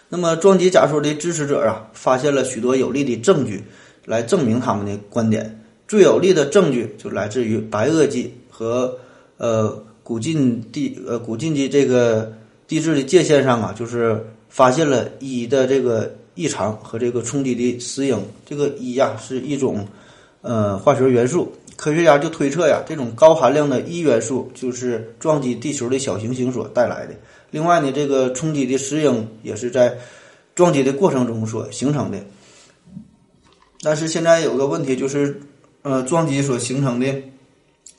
[0.09, 3.63] 那么，撞击假说的支持者啊，发现了许多有力的证据
[4.03, 5.63] 来证明他们的观点。
[5.87, 8.99] 最有力的证据就来自于白垩纪和
[9.37, 12.33] 呃古晋地呃古晋的这个
[12.67, 18.17] 地质的界限上啊，就是发现了一的这个异常和这个冲击的石英。
[18.45, 19.85] 这个一呀是一种
[20.41, 27.13] 呃化学元素，科学家就推测呀，这种高含量的一元素就是撞击地球的小行星所带来的。
[27.51, 29.97] 另外呢，这个冲击的石英也是在
[30.53, 32.17] 撞击的过程中所形成的。
[33.81, 35.39] 但是现在有个问题就是，
[35.81, 37.13] 呃，撞击所形成的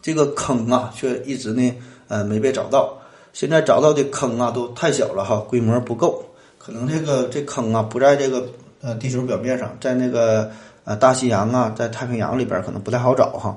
[0.03, 1.75] 这个坑啊，却一直呢，
[2.09, 2.99] 呃，没被找到。
[3.33, 6.25] 现在找到的坑啊，都太小了哈，规模不够。
[6.59, 8.47] 可能这个这坑啊，不在这个
[8.83, 10.51] 呃地球表面上，在那个
[10.85, 13.57] 呃大西洋啊，在太平洋里边可能不太好找哈。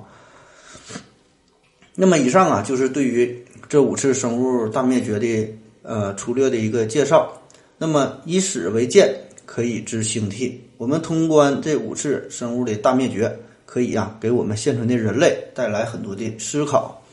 [1.95, 7.31] 那么以上啊，就是对于这五次生物大灭绝的呃粗略的一个介绍。
[7.77, 9.13] 那么以史为鉴，
[9.45, 10.63] 可以知兴替。
[10.77, 17.03] 我们通关这五次生物的大灭绝，可以呀给我们现存的人类带来很多的思考。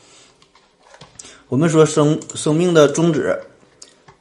[1.47, 3.35] 我们说生生命的终止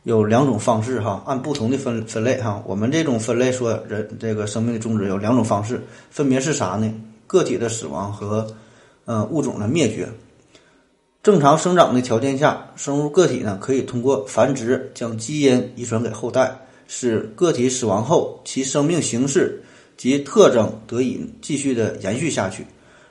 [0.08, 2.62] 有两种方式哈，按不同的分分类哈。
[2.66, 6.90] 我们这种分类说人这个生命的终止有两种方式，分别是啥呢？
[7.26, 8.46] 个体的死亡和
[9.04, 10.08] 呃物种的灭绝。
[11.22, 16.58] 正常生长的条件下，生物个体呢可以通过繁殖将基因遗传给后代。
[16.86, 19.62] 使个体死亡后，其生命形式
[19.98, 22.64] 及特征得以继续的延续下去，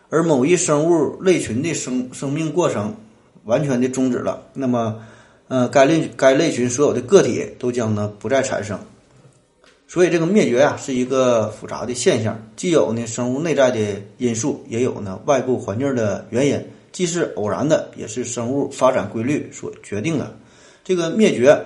[0.10, 2.96] 而某一生物类群的生生命过程
[3.44, 4.96] 完全的终止了，那么，
[5.48, 8.80] 呃，该类该类群所有的个体都将呢不再产生。
[9.88, 13.80] 所以，这个灭绝呀是一个复杂的现象，既有呢生物内在的
[14.18, 20.36] 因素，也有呢外部环境的原因，既是偶然的，也是生物发展规律所决定的。
[20.84, 21.58] 这个灭绝。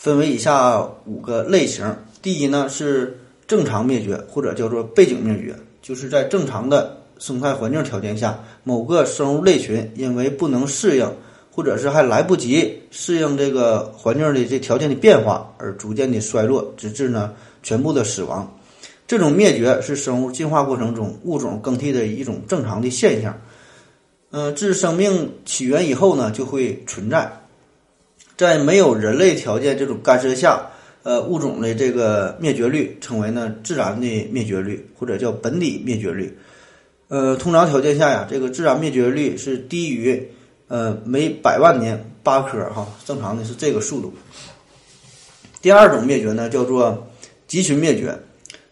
[0.00, 1.84] 分为以下五个类型。
[2.22, 11.12] 第一呢是正常灭绝，或者叫做背景灭绝，就是在正常的生态环境条件下，某个生物类群因为不能适应，
[11.58, 18.56] 或者是还来不及适应这个环境的这条件的变化，而逐渐的衰落，直至呢全部的死亡。
[19.08, 23.36] 这种灭绝是生物进化过程中物种更替的一种正常的现象。
[24.30, 27.28] 嗯，自生命起源以后呢，就会存在。
[28.36, 30.64] 在没有人类条件这种干涉下，
[31.02, 36.38] 呃，物种的这个灭绝率称为呢自然的灭绝率，或者叫本体灭绝率。
[37.08, 40.24] 呃，通常条件下呀，这个自然灭绝率是低于
[40.68, 44.12] 呃每百万年八颗哈，正常的是这个速度。
[45.60, 47.08] 第二种灭绝呢叫做
[47.46, 48.16] 集群灭绝，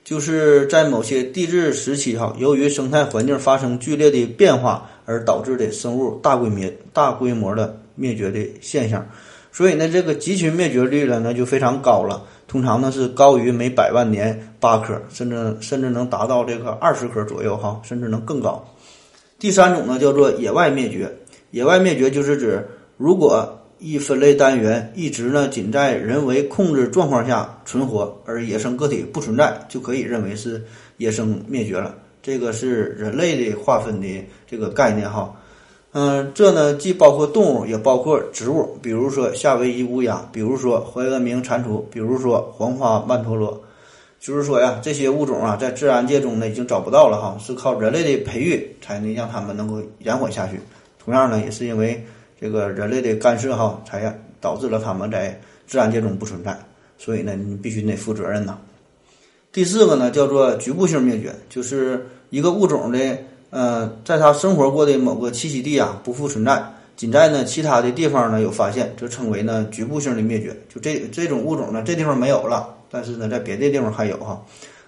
[0.05, 9.05] 就是在某些地质时期哈，由于生态环境发生剧烈的变化而导致的生物大规模大规模的灭绝的现象。
[9.51, 12.23] 所以呢，这个集群灭绝率呢，那就非常高了。
[12.47, 18.63] 通常呢是高于每百万年八颗，甚至甚至能达到这个二十颗左右哈，甚至能更高。
[19.39, 21.11] 第三种呢叫做野外灭绝。
[21.51, 30.63] 野外灭绝就是指，如果一分类单元一直呢仅在人为控制状况下存活，而野生个体不存在，就可以认为是
[30.97, 31.95] 野生灭绝了。
[32.23, 35.35] 这个是人类的划分的这个概念哈。
[35.93, 43.63] 嗯，这呢既包括动物，也包括植物，比如说夏威夷乌鸦，比如说怀俄明蟾蜍，比如说黄花曼陀罗。
[44.19, 50.59] 就是说呀，这些物种啊，在自然界中呢已经找不到了哈，是靠人类的培育才能让它们能够延缓下去。
[51.07, 52.05] 同样呢，也是因为
[52.39, 56.55] 这个人类的干涉哈，才导致了它们在自然界中不存在。
[56.99, 58.59] 所以呢，你必须得负责任呐。
[59.51, 62.99] 第四个呢，叫做局部性灭绝，就是一个物种的。
[63.49, 66.63] 呃，在它生活过的某个栖息地啊，不复存在，
[66.97, 70.55] 仅在呢其他的地方呢有发现，就称为呢局部性的灭绝。
[70.69, 74.45] 就这这种物种呢，这地方没有了，但是呢在别的地方还有哈。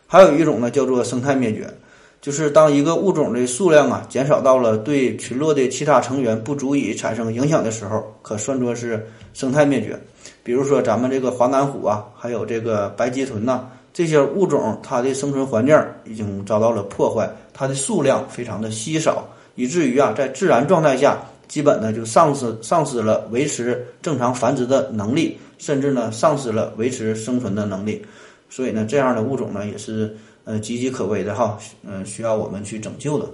[0.07, 1.73] 还有一种呢叫做生态灭绝，
[2.21, 9.99] 就是当一个物种的数量啊减少到了对群落的其他成员不足以产生影响的时候，可算作是生态灭绝。
[10.43, 13.69] 比如说咱们这个华南虎啊，还有这个白鳍豚呐。
[13.91, 28.05] 这些物种它的生存环境已经遭到了破坏，它的数量非常的稀少，以至于啊，在自然状态下，基本呢就丧失丧失了维持正常繁殖的能力，甚至呢丧失了维持生存的能力。
[28.49, 30.16] 所以呢，这样的物种呢也是
[30.49, 33.28] 呃岌岌可危的哈，嗯，需要我们去拯救的。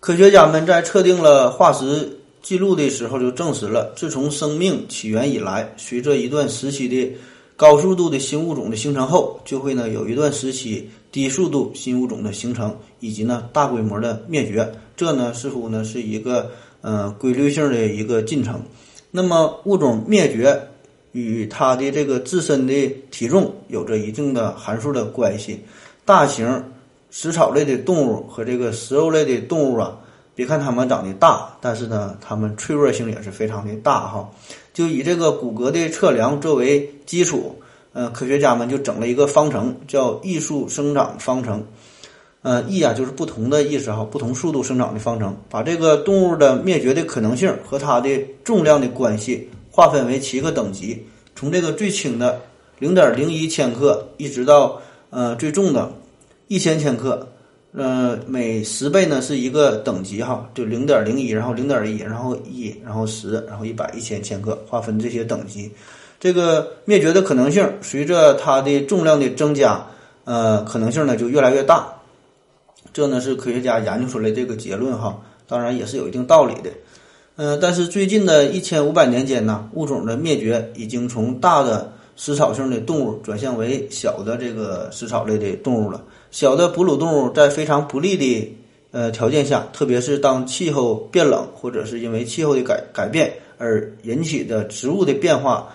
[0.00, 7.12] 科学家们在测定了化石记录的时候，就证实了，自从生命起源以来，随着一段时期的。
[7.58, 14.70] 高速度的新物种的形成后，就会呢有一段时期低速度新物种的形成，以及呢大规模的灭绝。
[14.94, 16.50] 这呢似乎呢是一个
[16.82, 18.60] 呃规律性的一个进程。
[19.10, 20.68] 那么物种灭绝
[21.22, 25.58] 与它的这个自身的体重有着一定的函数的关系。
[26.04, 26.62] 大型
[27.10, 29.96] 食草类的动物和这个食肉类的动物啊，
[30.34, 34.28] 别看它们长得大，但是呢，它们脆弱性也是非常的大哈。
[34.74, 37.56] 就以这个骨骼的测量作为基础，
[37.94, 41.64] 呃，科学家们就整了一个方程，叫艺术生长方程。
[42.42, 51.04] 呃，艺啊就是不同的意思哈，不同速度生长的方程，把这个动物的灭绝的可能性和它的重量的关系划分为七个等级，
[51.34, 52.40] 从这个最轻的
[52.78, 55.92] 零点零一千克，一直到呃最重的
[56.48, 57.28] 一千千克。
[57.74, 65.70] 呃，每十倍呢是一个等级哈，就零点零一，然后零点一，然后一，然后十，然后一百、一千千克，划分这些等级。
[66.18, 69.86] 这个灭绝的可能性随着它的重量的增加，
[70.24, 71.92] 呃，可能性呢就越来越大。
[72.94, 76.70] 这呢是科学家研究出来这个结论哈，当然也是有一定道理的。
[77.38, 86.02] 嗯，但是最近的一千五百年间呢，物种的灭绝已经从大的食草性的动物转向为小的这个食草类的动物了。
[86.30, 88.56] 小的哺乳动物在非常不利的
[88.90, 95.68] 呃条件下，特别是当气候变冷或者是因为气候的改改变而引起的植物的变化，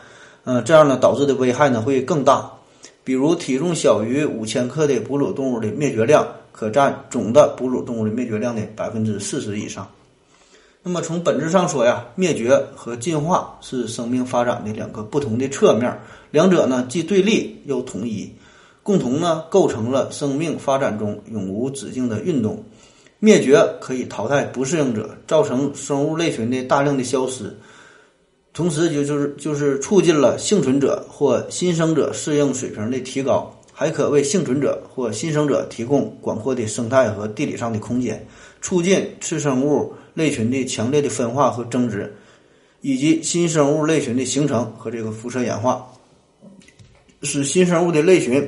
[0.46, 2.52] 呃，这样呢导致的危害呢会更大。
[3.04, 9.88] 比如体重小于五千克的哺乳动物的灭绝量，可占总的哺乳动物的灭绝量的百分之四十以上。
[10.84, 15.96] 那么从本质上说呀，灭绝和进化是生命发展的两个不同的侧面，
[16.32, 18.32] 两者呢既对立又统一。
[18.84, 22.64] 共同呢，构成了生命发展中永无止境的运动。
[23.20, 27.56] 灭绝可以淘汰不适应者，造成生物类群的大量的消失，
[28.52, 38.26] 同时就就是就是促进了幸存者或新生者适应水平的提高，还可为幸存者或新生者提供广阔的生态和地理上的空间，
[38.62, 42.14] 促进次生物类群的强烈的分化和增殖，
[42.82, 45.86] 以及新生物类群的形成和这个辐射演化，
[47.24, 48.48] 使新生物的类群。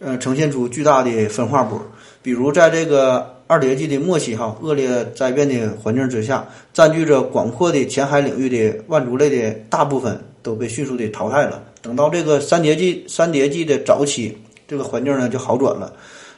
[0.00, 1.76] 呃，呈现出巨大的分化波，
[2.22, 11.64] 比如在这个二叠纪的末期，哈，恶劣灾变的环境之下，占据着广阔的浅海领域的万足类的大部分都被迅速的淘汰了。
[11.82, 14.38] 等到这个三叠纪三叠纪的早期，
[14.68, 15.92] 这个环境呢就好转了，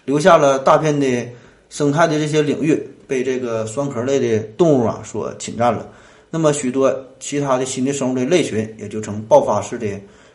[0.07, 1.29] 留下了大片的
[1.71, 5.89] 生态的这些领域被这个双壳类的动物啊所侵占了。
[6.29, 9.87] 那么许多其他的新的生物的类群也就成爆发式的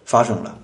[0.03, 0.57] 发生了。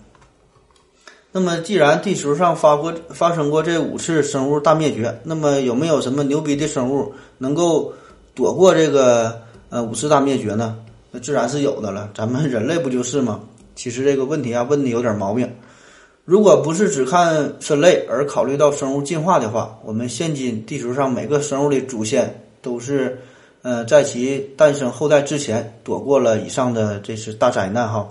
[1.32, 7.94] 那么，既然地球上发过发生过这五次生物大灭绝，那么有没有什么牛逼的生物能够
[8.36, 10.78] 躲过这个呃五次大灭绝呢？
[11.10, 13.40] 那自然是有的了，咱们人类不就是吗？
[13.76, 15.50] 其实这个问题啊问的有点毛病。
[16.26, 23.20] 如果不是只看分类而考虑到生物进化的话，我们现今地球上每个生物的祖先都是
[23.62, 28.08] 呃在其诞生后代之前躲过了以上的这次大灾难哈，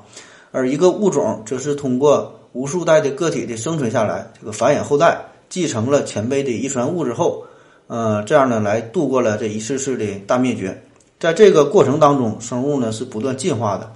[0.51, 2.37] 而一个物种则是通过。
[2.53, 5.17] 无数代的个体的生存下来，这个繁衍后代，
[5.49, 7.45] 继承了前辈的遗传物质后，
[7.87, 10.83] 呃，这样呢来度过了这一次次的大灭绝。
[11.21, 13.93] 在这个过程当中，生物呢是不断进化的。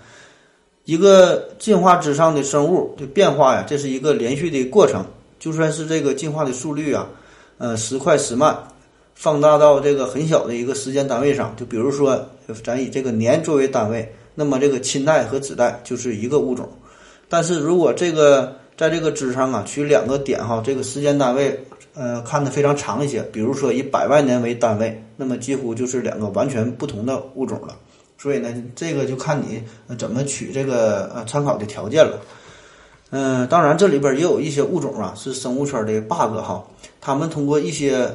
[0.85, 5.05] 一个进化之上的生物的变化呀，这是一个连续的过程。
[5.39, 7.07] 就算是这个进化的速率啊，
[7.59, 8.57] 呃，时快时慢，
[9.15, 12.27] 放大到这个很小的一个时间单位上，就比如说，
[12.63, 16.69] 咱以这个年作为单位，那么这个亲代和子代就是一个物种。
[17.29, 21.59] 但是如果这个在这个枝上啊取两个点哈，这个时间单位
[21.95, 27.77] 呃看的非常长一些，比如说以百万年为单位，那么几乎就是两个完全不同的物种了。
[28.19, 29.63] 所以呢，这个就看你
[29.97, 32.21] 怎么取这个呃参考的条件了。
[33.11, 36.65] 嗯，当然这里边也有一些物种啊是生物圈的 bug 哈，
[37.01, 38.13] 他们通过一些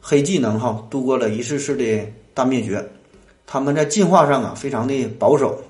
[0.00, 2.88] 黑技能哈度过了一次次的大灭绝，
[3.46, 5.60] 他们在进化上啊非常的保守。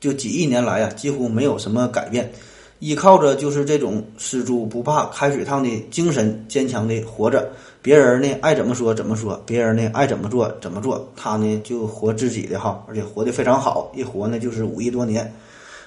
[0.00, 2.32] 就几亿年来啊，几乎没有什么改变，
[2.80, 7.52] 依靠着就是这种死猪不怕开水烫的精神，坚强的活着。
[7.82, 15.30] 别人呢爱怎么说怎么说，别人呢爱怎么做怎么做，他呢就活自己的哈，而且活得非常好，一活呢就是五亿多年。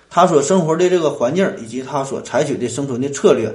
[0.09, 3.49] 他所生活的这个环境以及他所采取的生存的策略，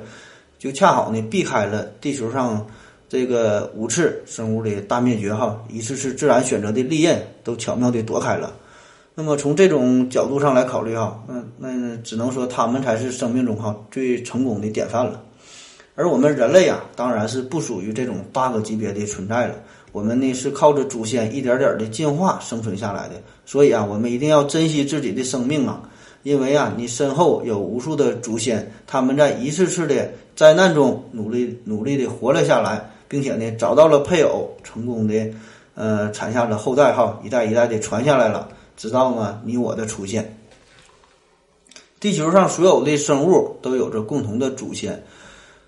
[0.59, 2.66] 就恰好呢避开了地球上
[3.09, 8.53] 这个五次生物的大灭绝哈，一次次自然选择的利刃都巧妙的躲开了。
[9.14, 11.22] 那么从这种角度上来考虑哈，
[11.59, 15.22] 那那只能说他们才是生命中哈最成功的典范了。
[16.01, 19.55] 而我们人类啊，当然是不属于这种 bug 级别的存在了。
[19.92, 23.16] 我们呢是靠着祖先一点点的进化生存下来的。
[23.44, 25.82] 所以啊，我们一定要珍惜自己的生命啊，
[26.22, 35.30] 因为啊，你身后有无数的祖先，他们在一次次的灾难中努力努力的活了下来，并且呢找到了配偶，成功的
[35.74, 38.48] 呃产下了后代哈，一代一代的传下来了。
[38.74, 39.38] 直到呢？
[39.44, 40.34] 你我的出现，
[42.01, 45.05] 地球上所有的生物都有着共同的祖先，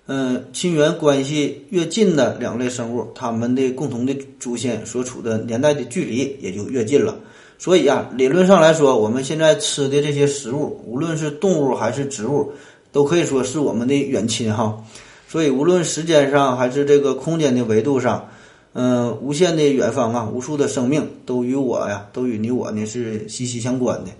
[0.05, 7.17] 嗯，亲缘关系越近的两类生物，它们的共同的祖先所处的年代的距离也就越近了。
[7.57, 12.51] 所以啊，理论上来说，我们现在吃的这些食物，无论是动物还是植物，
[12.91, 14.83] 都可以说是我们的远亲哈。
[15.29, 18.27] 所以，无论时间上还是这个空间的维度上，
[18.73, 24.11] 嗯，无限的远方啊，无数的生命都与我呀，都与你我呢是息息相关的。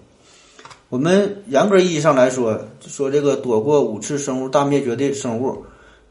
[0.88, 2.58] 我们严格意义上来说，
[2.88, 5.58] 说这个躲过五次生物大灭绝的生物，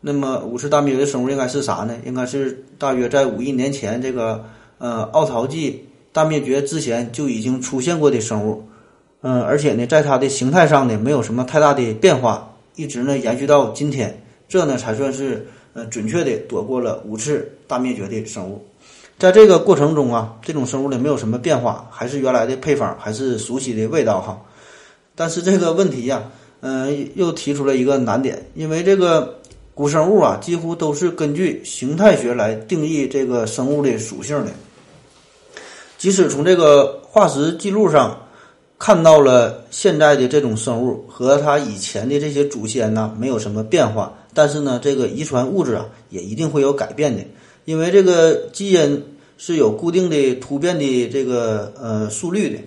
[0.04, 1.96] 那么五次大灭绝的生物应该是啥呢？
[2.04, 4.44] 应该是大约在五亿年前这个
[4.78, 8.62] 呃奥陶纪大灭绝之前就已经出现过的生物，
[9.22, 14.22] 嗯，而且呢，在它的形态上呢，没有什么太大的变化，一直呢延续到今天。
[14.48, 18.62] 这呢才算是呃准确的躲过了五次大灭绝的生物，
[19.18, 24.42] 在这个过程中啊，这种生物呢没有什么变化，还是原来的配方，还是熟悉的味道哈。
[25.14, 26.24] 但是这个问题呀，
[26.60, 29.38] 嗯，又提出了一个难点，因为这个
[29.74, 34.50] 古生物啊，几乎都是根据形态学来定义这个生物的属性的，
[35.98, 38.18] 即使从这个化石记录上。
[38.84, 44.12] 看到了现在的这种生物和它以前的这些祖先呢，没有什么变化。
[44.34, 47.22] 但是呢，这个遗传物质啊，也一定会有改变的，
[47.64, 49.00] 因为这个基因
[49.38, 52.58] 是有固定的突变的这个呃速率的。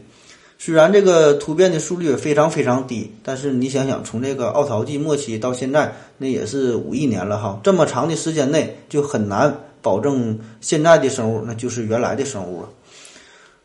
[0.58, 12.70] 虽然这个突变的速率非常非常低，但是你想想，从这个奥陶纪末期到现在，那也是五亿年了哈，这么长的时间内就很难保证现在的生物那就是原来的生物了。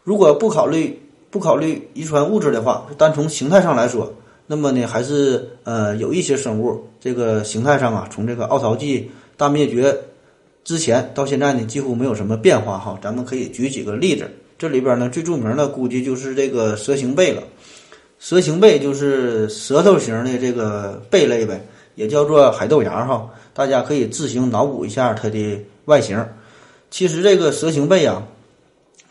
[0.02, 0.98] 如果不考虑。
[1.32, 4.12] 不考虑遗传物质的话，单从形态上来说，
[4.48, 9.96] 那么呢，还是呃有一些生物这个形态上啊，从这个奥陶纪大灭绝
[10.64, 12.98] 之前到现在呢，几乎没有什么变化哈。
[13.00, 14.28] 咱们可以举几个例子，
[14.60, 17.42] 这里边呢最著名的估计就是这个蛇形贝了。
[18.18, 23.26] 蛇形贝就是舌头形的这个贝类呗，也叫做海豆芽哈。
[23.54, 26.22] 大家可以自行脑补一下它的外形。
[26.90, 28.22] 其实这个蛇形贝啊，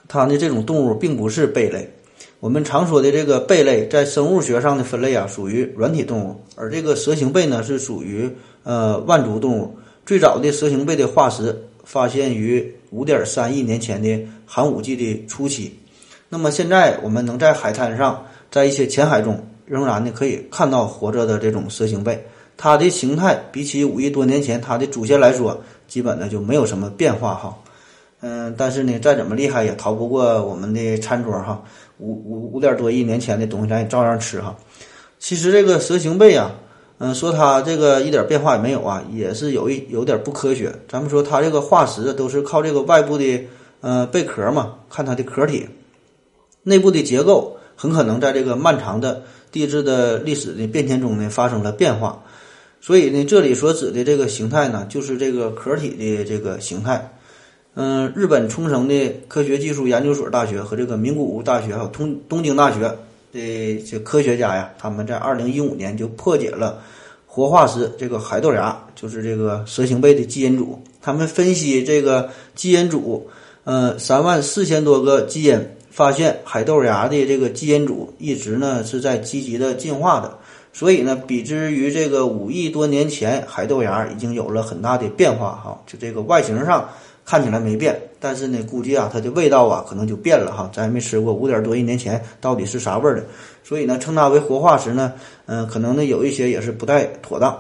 [0.08, 1.92] 它的这种动物并不是贝类。
[2.40, 8.30] 我们常说的这个贝类，在生物学上的分类啊，属于软体动物，而这个蛇形贝呢，是属于
[8.62, 9.76] 呃腕足动物。
[10.06, 15.78] 最早的蛇形贝的化石发现于五点三亿年前的寒武纪的初期。
[16.30, 22.26] 那么现在我们能在海滩上，在一些浅海中，仍然呢可以看到活着的这种蛇形贝。
[22.56, 27.58] 它的形态比起五亿多年前它的祖先来说，基本呢就没有什么变化哈。
[28.22, 31.64] 嗯，但是呢，再怎么厉害也逃不过我们的餐桌哈。
[32.00, 34.56] 五五五点多亿年前的东西，咱也照样吃哈。
[35.20, 36.52] 其实这个蛇形贝啊，
[37.02, 40.74] 嗯，说它这个一点变化也没有啊，也是有一有点不科学。
[40.88, 43.46] 咱们说它这个化石都是靠这个外部的
[43.80, 45.66] 呃贝壳嘛，看它的壳体，
[46.64, 52.22] 内部的结构很可能在这个漫长的地质的历史的变迁中呢发生了变化。
[52.82, 57.14] 所以呢，这里所指的这个形态呢，就是这个壳体的这个形态。
[57.76, 62.94] 嗯，日本冲绳的科学技术研究所大学和这个名古屋大学还有东东京大学
[63.32, 66.82] 的这科学家呀，他们在二零一五年就破解了
[67.26, 70.82] 活化石这个海豆芽，就是这个蛇形贝的基因组。
[71.02, 73.30] 他们分析这个基因组，
[73.64, 75.60] 呃，三万四千多个基因，
[75.90, 80.38] 发现海豆芽的这个基因组一直呢是在积极的进化的。
[80.72, 86.90] 所以呢，比之于这个五亿多年前，海豆芽已经有了很大的变化哈，就这个外形上。
[87.30, 90.68] 看起来没变，但是呢，估计啊，它的味道啊，可能就变了哈。
[90.74, 93.24] 咱也没吃过，五点多亿年前到底是啥味儿的？
[93.64, 95.14] 所以呢，称它为活化石呢，
[95.46, 97.56] 嗯，可能呢有一些也是不太妥当。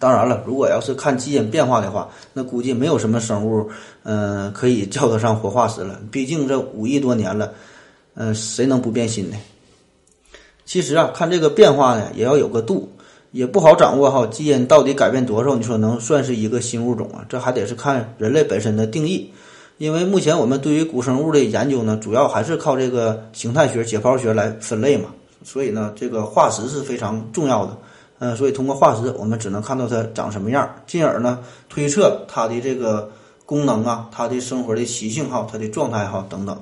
[0.00, 3.70] 当然了，如果要是看基因变化的话，那估计没有什么生物，
[4.02, 6.00] 嗯，可以叫得上活化石了。
[6.10, 7.52] 毕竟这五亿多年了，
[8.14, 9.36] 嗯，谁能不变心呢？
[10.64, 12.90] 其实啊，看这个变化呢，也要有个度。
[13.30, 15.54] 也不好掌握哈，基因到底改变多少？
[15.54, 17.24] 你说能算是一个新物种啊？
[17.28, 19.30] 这还得是看人类本身的定义。
[19.76, 25.10] 因为目前我们对于古生物的研究呢，主要还是靠这个形态学、解剖学来分类嘛。
[25.44, 27.76] 所以呢，这个化石是非常重要的。
[28.18, 33.08] 嗯，所以通过化石，我们只能看到它长什么样，进而呢推测它的这个
[33.46, 36.60] 功能啊，它的生活的习性哈，它的状态哈等等。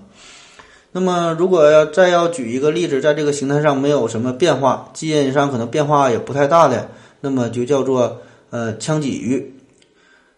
[0.92, 6.88] 那么，如果要再要举一个例子，在这个形态上没有什么变化，基因上可能变化也不太大的，
[7.20, 8.20] 那么就叫做
[8.50, 9.54] 呃枪鲫鱼。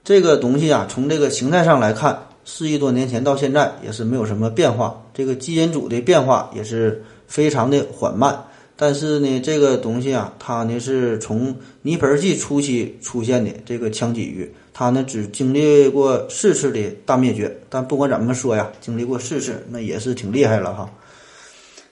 [0.03, 8.45] 这个东西啊，从这个形态上来看，四亿多年前到现在也是没有什么变化，这个基因组的变化也是非常的缓慢。
[8.75, 17.53] 但是呢，这个东西啊，它呢是从泥盆纪初期出现的这个枪鲫鱼，它呢只经历过四次的大灭绝。
[17.69, 20.89] 但不管怎么说呀，经历过四次，那也是挺厉害了哈。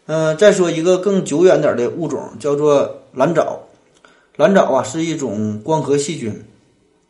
[0.07, 3.61] 嗯，再说一个更久远点的物种，叫做蓝藻。
[4.37, 6.33] 蓝藻啊是一种光合细菌，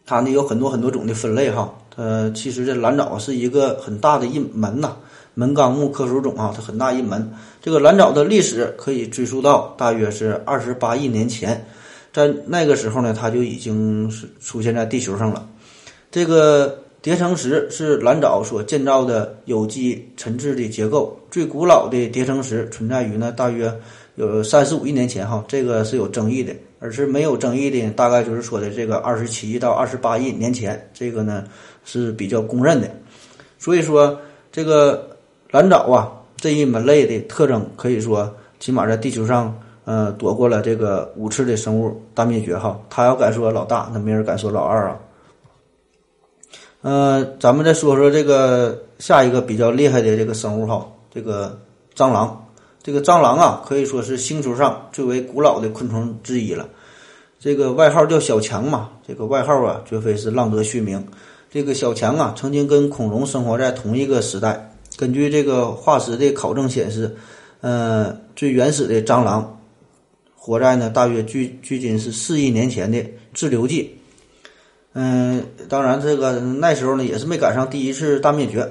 [0.07, 1.75] 它呢有很多很多种的分类哈。
[1.97, 4.97] 呃，其实这蓝藻是一个很大的一门呐，
[5.35, 7.31] 门纲目科属种啊，它很大一门。
[7.61, 11.67] 这个蓝藻的历史可以追溯到大约是二十八亿年前，
[12.15, 15.47] 在那个时候呢，它就已经是出现在地球上了。
[16.11, 23.73] 这个叠层石是蓝藻所建造的有机沉质的结构，最古老的叠层石存在于呢大约
[24.17, 31.45] 有三十五亿年前哈，这个是有争议的，而是没有争议的大概就是说的这个二十七亿到二十八亿年前，这个呢
[31.85, 32.91] 是比较公认的。
[33.59, 34.19] 所以说
[34.51, 35.17] 这个
[35.51, 42.81] 蓝藻啊这一门类的特征，可以说起码在地球上呃躲过了这个五次的生物大灭绝哈。
[42.89, 44.99] 他要敢说老大，那没人敢说老二啊。
[46.87, 51.59] 呃，咱们再说说这个下一个比较厉害的这个生物哈，这个
[51.97, 52.47] 蟑螂。
[52.81, 56.69] 这个蟑螂啊，可以说是星球上最为古老的昆虫之一了。
[57.41, 61.05] 这个外号叫小强嘛，这个外号啊，绝非是浪得虚名。
[61.51, 64.73] 这个小强啊，曾经跟恐龙生活在同一个时代。
[64.97, 67.17] 根据这个化石的考证显示，
[67.63, 69.59] 呃，最原始的蟑螂
[70.37, 73.93] 活在呢，大约距距今是四亿年前的自留纪。
[74.99, 78.67] 嗯，当然，这个那时候呢也是没赶上第一次大灭绝。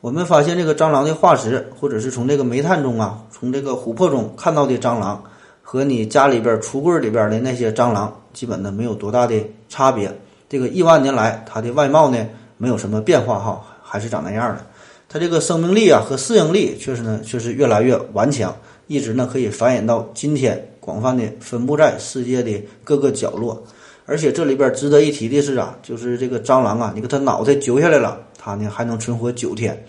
[0.00, 5.22] 我们发现这个蟑螂的化石，或者是从这个煤炭中啊，从这个琥珀中看到的蟑螂，
[5.60, 10.10] 和你家里边橱柜里边的那些蟑螂，基本呢没有多大的差别。
[10.48, 14.64] 这个亿万年来，它的外貌呢没有什么变化哈，还是长那样的。
[15.10, 18.56] 它这个生命力啊和适应力确实呢确实越来越顽强，
[18.86, 23.62] 一直呢可以繁衍到今天，广泛的分布在世界的各个角落。
[24.06, 29.84] 而且这里边值得一提的是啊，就是这个蟑螂啊，你给它脑袋揪下来了，它呢还能存活九天。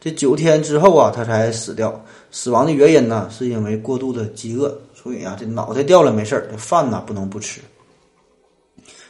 [0.00, 2.00] 这九天之后啊，它才死掉。
[2.30, 4.80] 死亡的原因呢，是因为过度的饥饿。
[4.94, 7.60] 所以啊，这脑袋掉了没事儿，这饭呢不能不吃。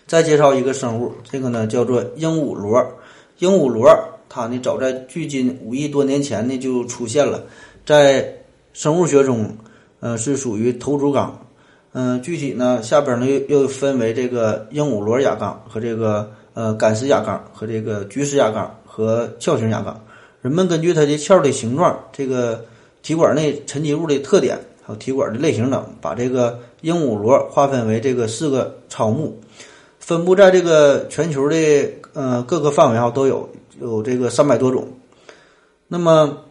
[0.07, 2.83] 再介绍一个生物，这个呢叫做鹦鹉螺。
[3.39, 3.91] 鹦鹉螺
[4.31, 7.45] 它呢早在距今五亿多年前呢就出现了，
[7.85, 8.35] 在
[8.73, 9.55] 生物学中，
[10.01, 11.39] 呃是属于头足纲。
[11.93, 19.99] 嗯，具体呢，下边呢又又分为这个鹦鹉螺亚纲和这个呃干丝亚纲和这个菊石亚纲和鞘形亚纲。
[20.43, 22.63] 人们根据它的鞘的形状、这个
[23.03, 29.41] 体管内沉积物的特点，还有体管的类型等，把这个鹦鹉螺划分为这个四个超目，
[29.99, 31.57] 分布在这个全球的
[32.13, 33.49] 呃各个范围上都有
[33.81, 34.87] 有这个三百多种。
[35.89, 36.45] 那么。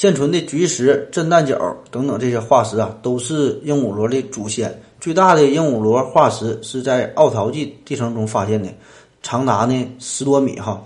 [0.00, 4.74] 现存的菊石、震旦角等等这些化石啊，都是鹦鹉螺的祖先。
[4.98, 8.70] 最大的鹦鹉螺化石是在奥陶纪地层中发现的，
[9.22, 10.82] 长达呢十多米哈。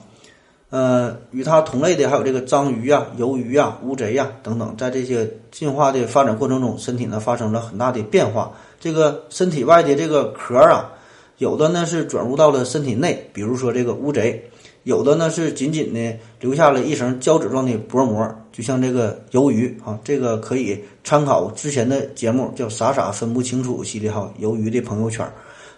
[0.70, 8.50] 呃，与它同类的还有这个章鱼呀、鱿鱼呀、乌贼呀等等，在这些进化的发展过程中，身体呢发生了很大的变化。
[8.80, 10.90] 这个身体外的这个壳啊，
[11.38, 14.50] 有的呢是转入到了身体内，比如说这个乌贼。
[14.82, 25.28] 有的呢是紧紧的留下了一层胶质状的薄膜，就像这个鱿鱼啊，这个可以参考之前的节目，叫“傻傻分不清楚”系列哈，鱿鱼的朋友圈。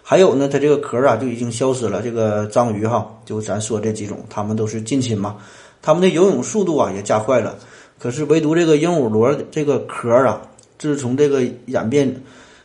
[0.03, 2.03] 还有呢，它这个壳啊就已经消失了。
[2.03, 5.37] 这个章鱼哈，就咱说这几种，它们都是近亲嘛，
[5.81, 7.55] 它们的游泳速度啊也加快了。
[7.97, 10.39] 可是唯独这个鹦鹉螺这个壳啊，
[10.77, 12.15] 自从这个演变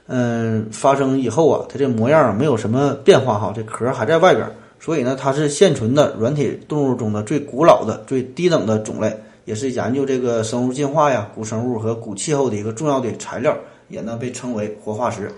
[0.08, 4.46] 嗯发生以后啊，它这模样没有什么变化哈，这壳还在外边。
[4.78, 13.57] 所以呢，它是现存的软体动物中的最古老的、最低等的种类，也是研究这个生物进化呀、古生物和古气候的一个重要的材料，
[13.88, 15.32] 也能被称为活化石。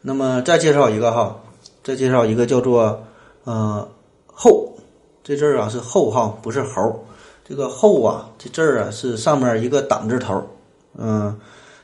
[0.00, 1.40] 那么再介绍一个哈，
[1.82, 3.04] 再介绍一个叫做
[3.44, 3.88] 呃
[4.26, 4.72] 后，
[5.24, 7.04] 这字儿啊是后哈，不是猴。
[7.48, 10.44] 这个后啊，这字儿啊是上面一个党字头，
[10.96, 11.36] 嗯，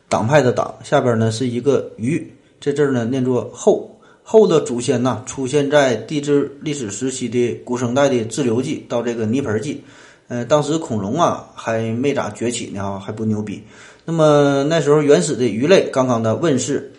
[0.09, 3.89] 党派的党，下边呢是一个鱼，这字儿呢念作后。
[4.25, 9.83] 后的祖先呐，出现在地质历史时期的古生代的自留纪到这个泥盆纪，
[10.33, 13.63] 呃，当时恐龙啊还没咋崛起呢，还不牛逼。
[14.07, 16.91] 那么那时候原始的鱼类刚刚的问世，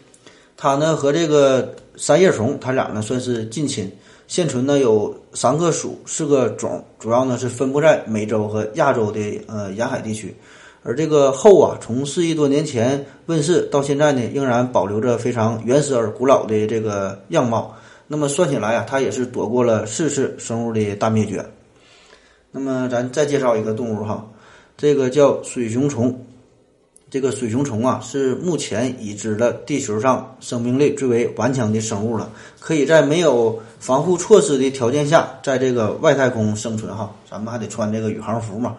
[0.56, 3.92] 它呢和这个三叶虫，它俩呢算是近亲。
[4.28, 10.36] 现存呢有三个属，四个种，主要呢是分布在美洲和亚洲的呃沿海地区。
[10.84, 17.76] 而这个后啊，从四亿多年前问世到现在呢，仍然保留着非常原始而古老的这个样貌。
[18.08, 21.44] 那么算起来啊，它也是躲过了四次生物的大灭绝。
[22.54, 24.26] 那么咱再介绍一个动物哈，
[24.78, 26.18] 这个叫水熊虫。
[27.10, 32.28] 这个水熊虫啊，是目前已知的地球上生命力最为顽强的生物了，
[32.60, 37.14] 可以在没有防护措施的条件下，在这个外太空生存哈。
[37.30, 38.76] 咱们还得穿这个宇航服嘛。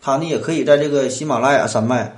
[0.00, 2.12] 它呢也可以在这个喜马拉雅山脉，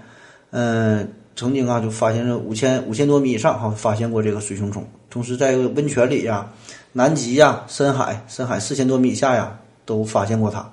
[0.53, 1.07] 嗯，
[1.37, 4.83] 曾经啊就发现了五千五千多米以上哈，发现过这个水熊虫。
[5.11, 6.51] 同时在温泉里呀，
[6.93, 10.67] 南极呀、深海、深海四千多米以下呀，都发现过它。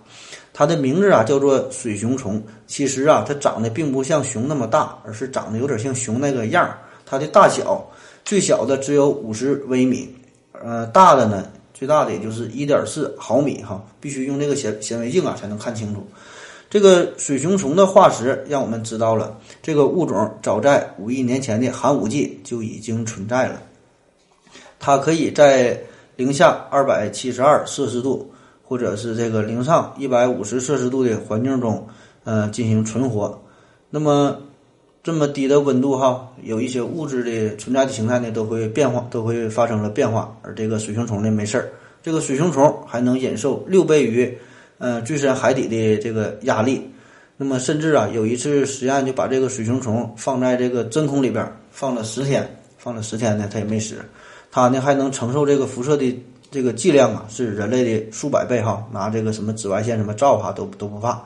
[0.58, 2.42] 它的名字啊叫做水熊虫。
[2.66, 6.80] 其实啊，它长得并不像熊那么大，而是长得有点像熊那个样儿。
[7.06, 7.86] 它的大小
[8.24, 10.08] 最小的只有五十微米，
[10.54, 16.08] 呃，大的呢，最大的也就是一点四毫米哈，必须用这个显显微镜啊才能看清楚。
[16.70, 23.62] 这个水熊虫的化石让我们知道了，这个物种早在五亿年前的寒武纪就已经存在了。
[24.80, 25.78] 它可以在
[26.16, 28.32] 零下二百七十二摄氏度。
[28.68, 31.88] 或者是这个零上一百五十摄氏度的环境中，
[32.24, 33.40] 呃，进行存活。
[33.92, 34.38] 那么
[35.04, 40.36] 这么低的温度哈，有一些物质的存在的形态呢，都会变化，都会发生了变化。
[40.42, 41.70] 而这个水熊虫呢，没事儿。
[42.02, 44.36] 这个水熊虫还能忍受六倍于
[44.80, 46.82] 呃最深海底的这个压力。
[47.38, 53.98] 那么甚至啊，有一次实验就把这个水熊虫放在这个真空里边放了十天，放了十天呢，它也没死。
[54.52, 56.20] 它呢还能承受这个辐射的。
[56.56, 61.22] 这个剂量啊是人类的数百倍哈，拿这个什么紫外线什么照哈都都不怕，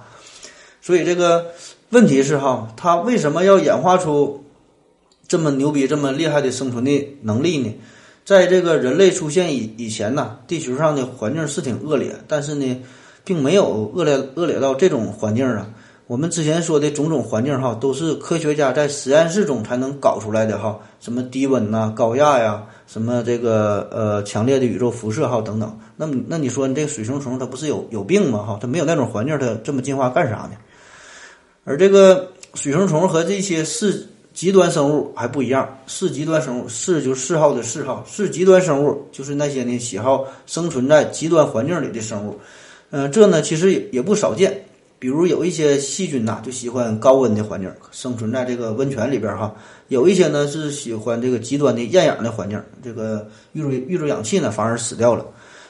[0.82, 1.46] 所以这个
[1.92, 4.44] 问题是哈，它为什么要演化出
[5.28, 7.72] 这么牛逼、这么厉害的生存的能力呢？
[8.26, 12.84] 在这个人类出现以以前呢，地球上的环境是挺恶劣，但是呢，
[13.24, 15.70] 并没有恶劣恶劣到这种环境啊。
[16.08, 25.80] 我们之前说的种种环境哈，都是科学家在实验室中才能搞出来的哈，什么低温呐、高压呀，什么这个呃强烈的宇宙辐射哈等等。
[25.96, 28.40] 那么那你说你这个水生虫它不是有有病吗？
[28.40, 30.54] 哈，它没有那种环境，它这么进化干啥呢？
[31.66, 42.40] 而这个水生虫和这些是极端生物还不一样，是极端生物是就嗜好的嗜好，是极端生物就是那些呢喜好生存在极端环境里的生物。
[42.90, 44.66] 嗯，这呢其实也也不少见。
[45.00, 49.56] 比如有一些细菌呐，就喜欢高温的环境，生存在这个温泉里边哈。
[49.88, 55.26] 有一些呢是喜欢这个极端的厌氧的环境，这个遇着遇着氧气呢反而死掉了。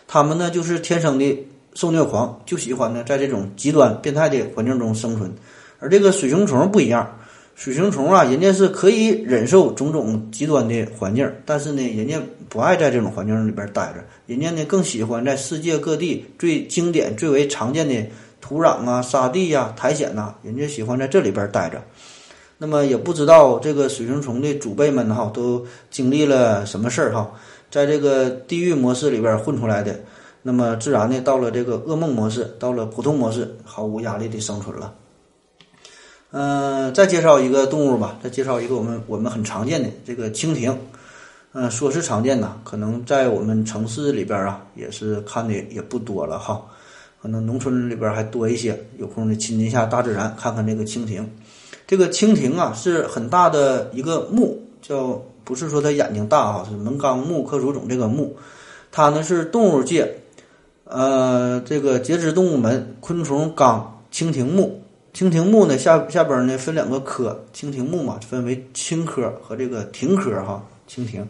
[0.08, 5.32] 它们呢就是天生的受虐狂，就喜欢呢在这种极端变态的环境中生存。
[5.78, 7.08] 而这个水熊虫不一样，
[7.54, 12.20] 水熊虫啊，人家是可以忍受种种极端的环境，但是呢，人家
[12.50, 17.96] 不爱在这种环境里边待着，人家呢更喜欢在世界各地最经典、最为常见的。
[18.50, 21.80] 土壤啊，沙地呀，苔藓呐，人家喜欢在这里边待着。
[22.58, 27.30] 那么也不知道这个水生虫的祖辈们哈，都经历了什么事儿哈，
[27.70, 30.00] 在这个地狱模式里边混出来的，
[30.42, 34.96] 那么自然呢，到了这个噩梦模式，到了普通模式，毫无压力的生存了。
[36.32, 40.76] 嗯，再介绍一个动物吧，再介绍一个我们我们很常见的这个蜻蜓。
[41.54, 46.62] 嗯，说是常见呐，可能在我们城市里边啊，也是看的也不多了哈。
[47.22, 51.30] 可能农村里边还多一些，有空呢亲近一下大自然，看看这个蜻蜓。
[51.86, 58.38] 这个蜻蜓啊是很大的一个目，叫不是说它眼睛大哈，是门纲目科属种这个目。
[58.92, 60.16] 它呢是动物界，
[60.86, 64.82] 呃，这个节肢动物门昆虫纲蜻蜓目。
[65.14, 70.64] 蜻蜓目呢下下边呢分两个科，蜻蜓目嘛分为青科和这个蜓科哈。
[70.88, 71.28] 蜻蜓，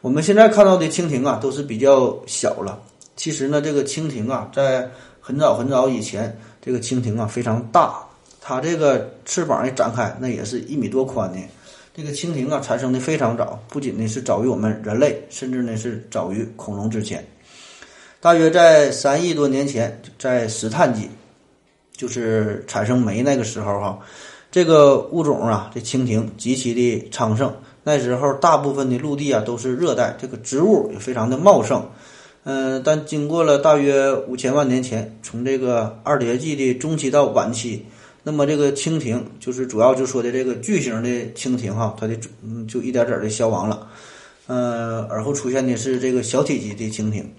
[0.00, 2.80] 我们现在看到的蜻蜓啊都是比较小了。
[3.16, 4.88] 其实呢，这个蜻蜓啊在
[5.20, 7.94] 很早很早以前，这个蜻蜓啊非常大，
[8.40, 11.38] 它这个翅膀一展开，那也是一米多宽的。
[11.94, 17.24] 这个蜻蜓啊产生的非常早，不仅呢是早于我们人类，甚至呢是早于恐龙之前。
[18.20, 21.10] 大约在三亿多年前，在石炭纪，
[21.92, 23.98] 就是产生煤那个时候哈，
[24.50, 27.54] 这个物种啊，这蜻蜓极其的昌盛。
[27.82, 31.82] 那时候大部分的陆地啊都是热带，这个植物也非常的茂盛。
[32.42, 37.84] 嗯，但经过了大约五千万年前，从这个二叠纪的中期到晚期，
[38.22, 43.86] 那么这个蜻蜓就是主要就说的这个巨型的蜻蜓哈，它的嗯就一点点的消亡了，
[44.46, 47.30] 呃，而后出现的是这个小体积的蜻蜓。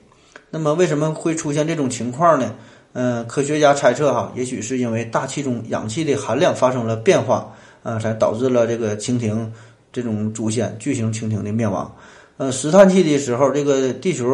[0.51, 2.53] 那么为什么会出现这种情况呢？
[2.93, 9.51] 嗯，科学家猜测哈，也许是因为大气中氧气的含量发生了变化，啊，才导致了这个蜻蜓
[9.91, 11.91] 这种祖先巨型蜻蜓的灭亡。
[12.37, 14.27] 呃，石炭纪的时候，这个地球。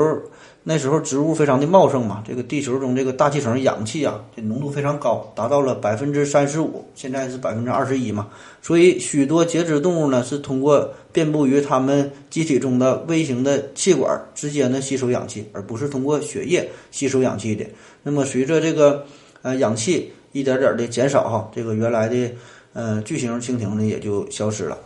[0.69, 8.27] 那时候植物非常的茂盛嘛，这个地球中这个大气层氧气啊，这浓度非常高，达到了百分之三十五，现在是百分之二十一嘛。
[8.61, 17.65] 所以许多节肢动物呢是通过遍布于它们机体中的微型的气管直接呢吸收氧气，而不是通过血液吸收氧气的。
[18.03, 19.05] 那么随着这个
[19.43, 22.29] 呃氧气一点点的减少哈，这个原来的
[22.73, 24.77] 呃巨型蜻蜓呢也就消失了。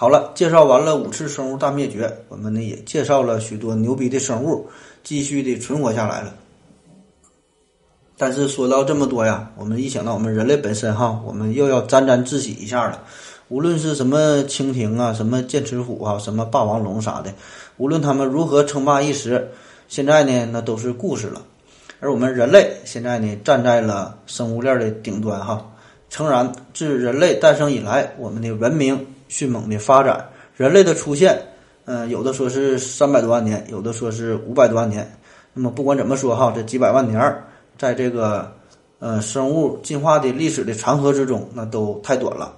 [0.00, 4.64] 好了，介绍完了五次生物大灭绝，我们呢也介绍了许多牛逼的生物，
[5.02, 6.32] 继续的存活下来了。
[8.16, 13.02] 但是说到这么多呀，我们一想到我们人类本身哈，我们又要沾沾自喜一下了。
[13.48, 17.34] 无论是什么蜻蜓啊，什么剑齿虎啊，什么霸王龙啥的，
[17.76, 19.50] 无论他们如何称霸一时，
[19.88, 21.42] 现在呢，那都是故事了。
[21.98, 25.68] 而我们人类现在呢，站在了生物链的顶端哈。
[26.08, 31.40] 诚然，自人类诞生以来，我们的文明迅猛的发展，人类的出现，
[31.84, 35.08] 嗯，有的说是三百多万年，有的说是五百多万年。
[35.54, 37.44] 那么不管怎么说哈，这几百万年儿。
[37.76, 38.52] 在这个
[38.98, 42.52] 呃生物进化的历史的长河之中，那都太短了。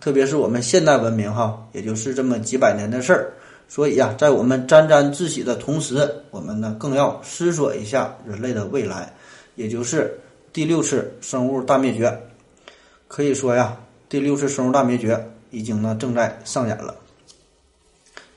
[0.00, 3.32] 特别是我们现代文明哈，也就是这么几百年的事儿。
[3.68, 9.14] 所以呀，在我们沾沾自喜的同时，我们呢更要思索一下人类的未来，
[9.54, 10.18] 也就是
[10.52, 12.20] 第六次生物大灭绝。
[13.06, 13.76] 可以说呀，
[14.08, 16.94] 第六次生物大灭绝已经呢正在上演了。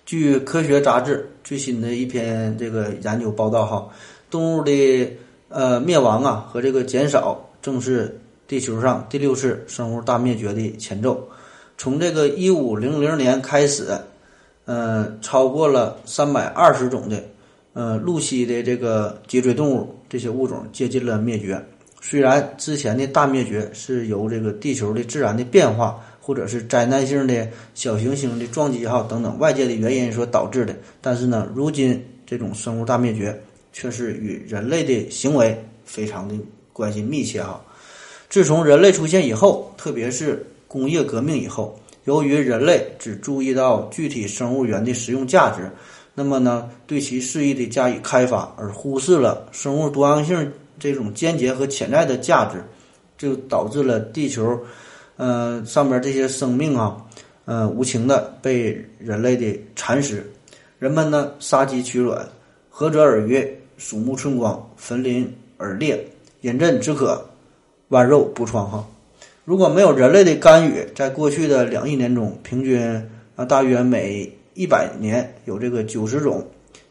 [0.05, 3.89] 据科学杂志最新的一篇这个研究报道哈，
[4.29, 5.11] 动物的。
[5.51, 11.27] 呃，灭亡啊和这个减少，正是地球上第六次生物大灭绝的前奏。
[11.75, 13.97] 从这个一五零零年开始，
[14.65, 17.23] 呃，超过了三百二十种的
[17.73, 21.59] 呃陆栖的这个脊椎动物，这些物种接近了灭绝。
[21.99, 25.99] 虽然之前的大灭绝是由这个地球的自然的变化，
[26.29, 33.35] 或者是灾难性的小行星的撞击哈等等外界的原因所导致的，但是呢，如今这种生物大灭绝。
[33.71, 35.55] 却是与人类的行为
[35.85, 36.35] 非常的
[36.73, 37.63] 关系密切哈。
[38.27, 45.69] 自从人类出现以后，特别是工业革命以后，由于人类只注意到具体生物源的实用价值，
[46.15, 52.63] 那么呢，对其肆意的加以开发，而忽视了生物多样性这种间接和潜在的价值，
[53.19, 54.59] 就导致了地球，
[55.19, 56.95] 呃，上边这些生命啊，
[57.43, 60.25] 呃，无情的被人类的蚕食，
[60.79, 62.25] 人们呢杀鸡取卵，
[62.69, 63.53] 何者而曰？
[63.75, 66.05] 鼠目寸光，焚林而猎，
[66.41, 67.29] 饮鸩止渴，
[67.89, 68.71] 剜肉补疮。
[68.71, 68.87] 哈，
[69.43, 72.81] 如果没有人类的干预，在过去的两亿年中，平均
[73.35, 76.47] 啊大约每一百年有这个九十种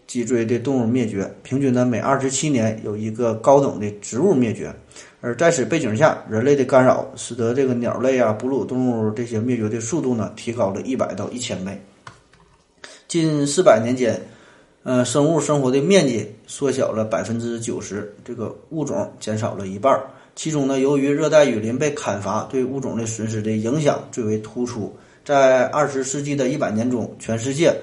[0.06, 4.70] 脊椎的动物灭绝，平均呢每二十七年有一个高等的植物灭绝。
[5.20, 11.80] 而在此背景下，人类的干扰使得这个鸟类啊、哺乳动物这些灭绝的速度呢提高了一百到一千倍。
[13.06, 14.20] 近四百年间。
[14.84, 20.00] 呃，生物生活的面积缩小了百分之九十，这个物种减少了一半。
[20.34, 24.96] 其中呢，由于热带雨林被砍伐，对物种的损失的影响最为突出。
[25.26, 27.74] 在二十世纪的一百年中，全世界，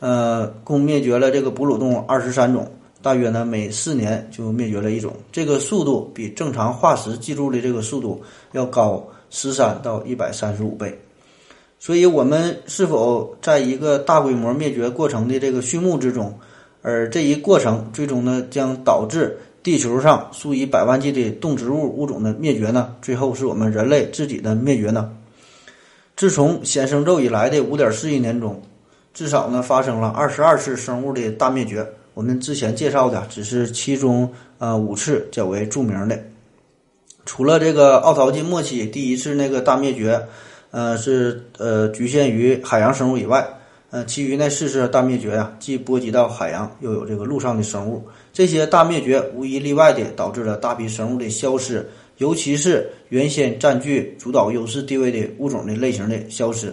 [0.00, 2.70] 呃，共灭绝了这个哺乳动物二十三种，
[3.02, 5.12] 大约呢每四年就灭绝了一种。
[5.32, 8.22] 这个速度比正常化石记录的这个速度
[8.52, 10.98] 要高十三到一百三十五倍。
[11.82, 16.38] 所以，我们是否在一个大规模灭绝过程的这个序幕之中？
[16.82, 22.94] 而这一过程最终呢，将导致地球上数以百万计的动植物物种的灭绝呢？
[23.00, 25.10] 最后是我们人类自己的灭绝呢？
[26.16, 28.60] 自从显生宙以来的五点四亿年中，
[29.14, 31.90] 至少呢发生了二十二次生物的大灭绝。
[32.20, 36.22] 我们之前介绍的只是其中呃五次较为著名的。
[37.24, 40.22] 除了这个奥陶纪末期第一次那个大灭绝，
[40.70, 43.48] 呃是呃局限于海洋生物以外。
[43.88, 48.06] 呃，其余那四次大灭绝呀，既波及到海洋，又有这个陆上的生物。
[48.34, 56.70] 这些大灭绝无一例外的导致了大批生物的消失，尤其是原先占据主导优势地位的物种的类型的消失。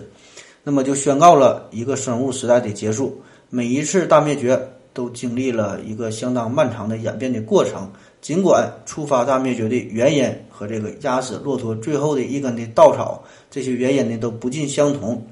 [0.62, 3.20] 那么就宣告了一个生物时代的结束。
[3.50, 4.60] 每一次大灭绝
[4.98, 7.88] 都经历了一个相当漫长的演变的过程。
[8.20, 15.24] 尽管触发大灭绝的原因和这个压死骆驼最后的一根的稻草，这些原因呢都不尽相同。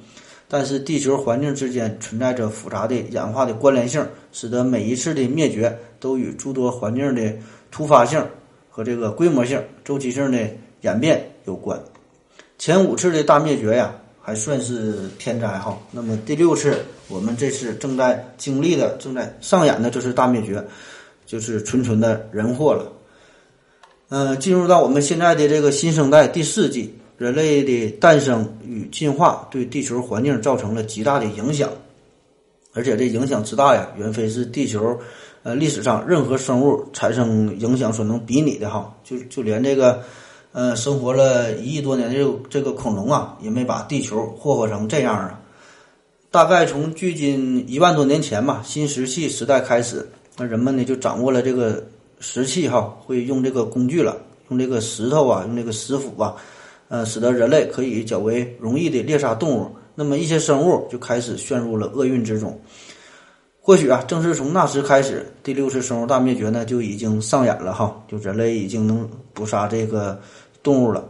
[0.48, 7.34] 但是地球环境之间存在着复杂的演化的关联性，使得每一次的灭绝都与诸多环境的
[7.72, 8.24] 突发性
[8.70, 10.38] 和这个规模性、周期性的
[10.82, 11.82] 演变有关。
[12.60, 13.96] 前五次的大灭绝呀，
[14.26, 15.78] 还算是天灾哈。
[15.92, 20.66] 那么第六次，我们这次正在经历的、正在上演的就是大灭绝，
[21.28, 22.92] 就是纯纯的人祸了。
[24.10, 26.92] 嗯，进入到我们现在的这个新生代第四季。
[27.18, 31.70] 人类的诞生与进化对地球环境造成了极大的影响，
[32.74, 35.00] 而且这影响之大呀，远非是地球
[35.42, 38.94] 呃历史上任何生物产生影响所能比拟的哈。
[39.02, 40.04] 就就连这个
[40.56, 45.38] 呃生活了一亿多年的这个恐龙啊，也没把地球霍霍成这样啊。
[46.32, 51.86] 大概从距今一万多年前吧，新石器时代开始，那人们呢就掌握了这个
[52.22, 54.16] 石器哈，会用这个工具了，
[54.48, 56.34] 用这个石头啊，用这个石斧啊。
[56.88, 62.58] 呃，使得人类可以较为容易的猎杀动物，那么一些生物就开始陷入了厄运之中。
[63.60, 70.20] 或许啊，正是从那时开始，第六次生物大灭绝呢就已经上演了哈，就人类已经能捕杀这个
[70.66, 71.08] 动物了。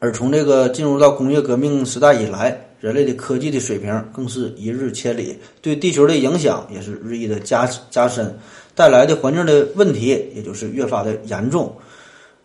[0.00, 8.38] 而从这个进入到工业革命时代以来，人类的科技的水平更是一日千里，对地球的影响也是日益的加加深，
[8.76, 11.76] 带来的环境的问题也就是越发的严重。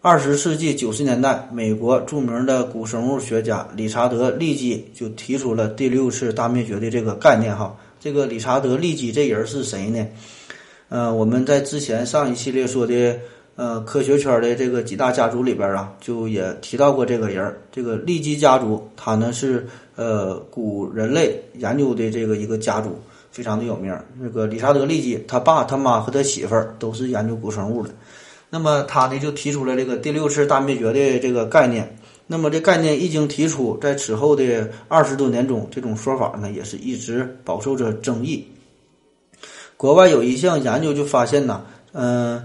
[0.01, 7.55] 二十世纪九十年代，美国著名的古生物学家理查德·利基就提出了第六次大灭绝的这个概念。
[7.55, 10.05] 哈，这个理查德·利基这人是谁呢？
[10.89, 13.15] 呃，我们在之前上一系列说的。
[13.55, 17.61] 呃，科学圈的这个几大家族里边啊，就也提到过这个人儿。
[17.71, 22.99] 这个利基家族，他呢是呃古人类研究的这个一个家族，
[23.31, 23.95] 非常的有名。
[24.19, 27.91] 那个理查德·利基，他爸、他妈和他媳妇儿都是研究古生物的。
[28.49, 31.95] 那么他呢就提出了这个第六次大灭绝的这个概念。
[32.25, 38.47] 那么这概念一经提出，在此后的二十多年中，这种说法呢也是一直饱受着争议。
[39.77, 42.43] 国外有一项研究就发现呢，嗯。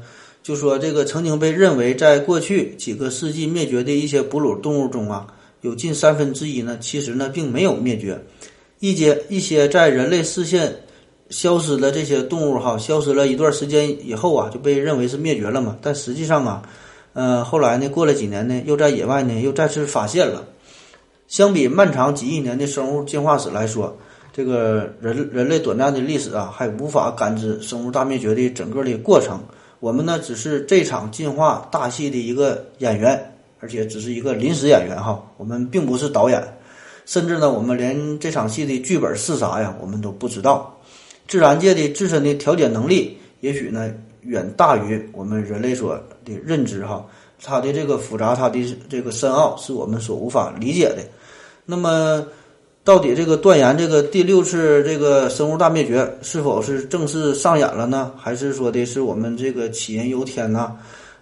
[0.48, 5.26] 就说这个曾经被认为在过去几个世纪灭绝的一些哺乳动物中啊，
[5.60, 8.18] 有近三分之一呢，其实呢并没有灭绝。
[8.78, 10.74] 一些一些在人类视线
[11.28, 15.76] 消失的这些动物哈，消失了一段时间以后啊，就被认为是灭绝了嘛。
[15.82, 16.62] 但实际上啊，
[17.12, 20.42] 呃，后来呢，过了几年呢，又在野外呢又再次发现了。
[21.26, 23.94] 相比漫长几亿年的生物进化史来说，
[24.32, 29.38] 这个人人类短暂的历史啊，还无法感知生物大灭绝的整个的过程。
[29.80, 35.22] 我们呢，只是这场进化大戏的一个演员，而且只是一个临时演员哈。
[35.36, 36.42] 我们并不是导演，
[37.06, 40.76] 甚至呢，我们连这场戏的剧本是啥呀，我们都不知道。
[41.28, 47.06] 自然界的自身的调节能力，也许呢，远大于我们人类所的认知哈。
[47.42, 48.58] 它的这个复杂，它的
[48.88, 50.98] 这个深奥，是我们所无法理解的。
[51.64, 52.26] 那么。
[52.88, 58.10] 到底这个断言这个第六次这个生物大灭绝是否是正式上演了呢？
[58.16, 60.74] 还是说的是我们这个杞人忧天呢？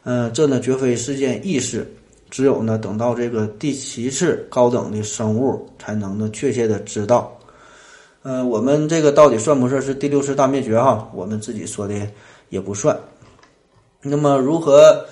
[0.04, 1.84] 嗯，这呢绝非是件易事。
[2.30, 7.36] 只有呢等到这个第七次高等的生物才能呢确切的知道。
[8.22, 11.10] 嗯，我们这个到底算不算是第六次大灭绝哈？
[11.12, 11.94] 我们自己说的
[12.48, 12.96] 也不算。
[14.02, 15.04] 那么如何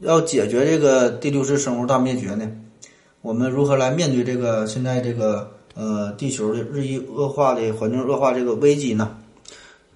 [0.00, 2.50] 要解决这个第六次生物大灭绝呢？
[3.22, 5.53] 我们如何来面对这个现在这个？
[5.74, 9.16] 呃，地球的日益恶化的环境恶化这个危机呢，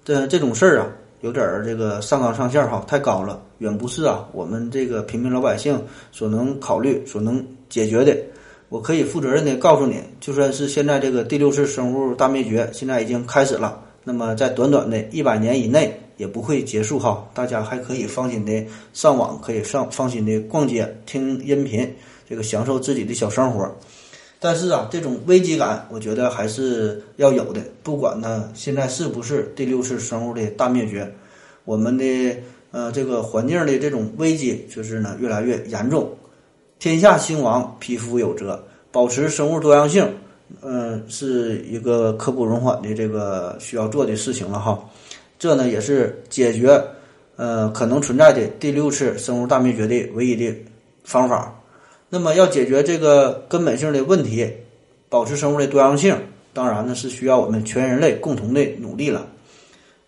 [0.03, 0.87] 这这种事儿啊，
[1.21, 8.15] 有点儿这个上纲上线哈，太高了，远不是啊我们这个平民老百姓所能考虑、所能解决的。
[8.67, 21.89] 我可以负责任的告诉你，就算是现在这个第六次生物大灭绝现在已经开始了，那么在短短的一百年以内也不会结束哈，大家还可以放心的上网，可以上放心的逛街、听音频，
[22.29, 23.73] 这个享受自己的小生活。
[24.41, 27.61] 但是啊，这种危机感，我觉得还是要有的。
[27.83, 31.13] 不管呢，现在是不是第六次生物的大灭绝，
[31.65, 32.37] 我们的
[32.71, 36.09] 呃这个环境的这种危机，就是呢越来越严重。
[36.79, 38.63] 天下兴亡，匹夫有责。
[38.91, 40.09] 保持生物多样性，
[40.61, 44.79] 嗯，是一个刻不容缓的这个需要做的事情了哈。
[45.37, 46.81] 这呢也是解决
[47.35, 50.55] 呃可能存在的第六次生物大灭绝的唯一的
[51.03, 51.53] 方法。
[52.09, 54.51] 那么要解决这个根本性的问题，
[55.09, 56.15] 保持生物的多样性，
[56.53, 59.27] 当然呢是需要我们全人类共同的努力了。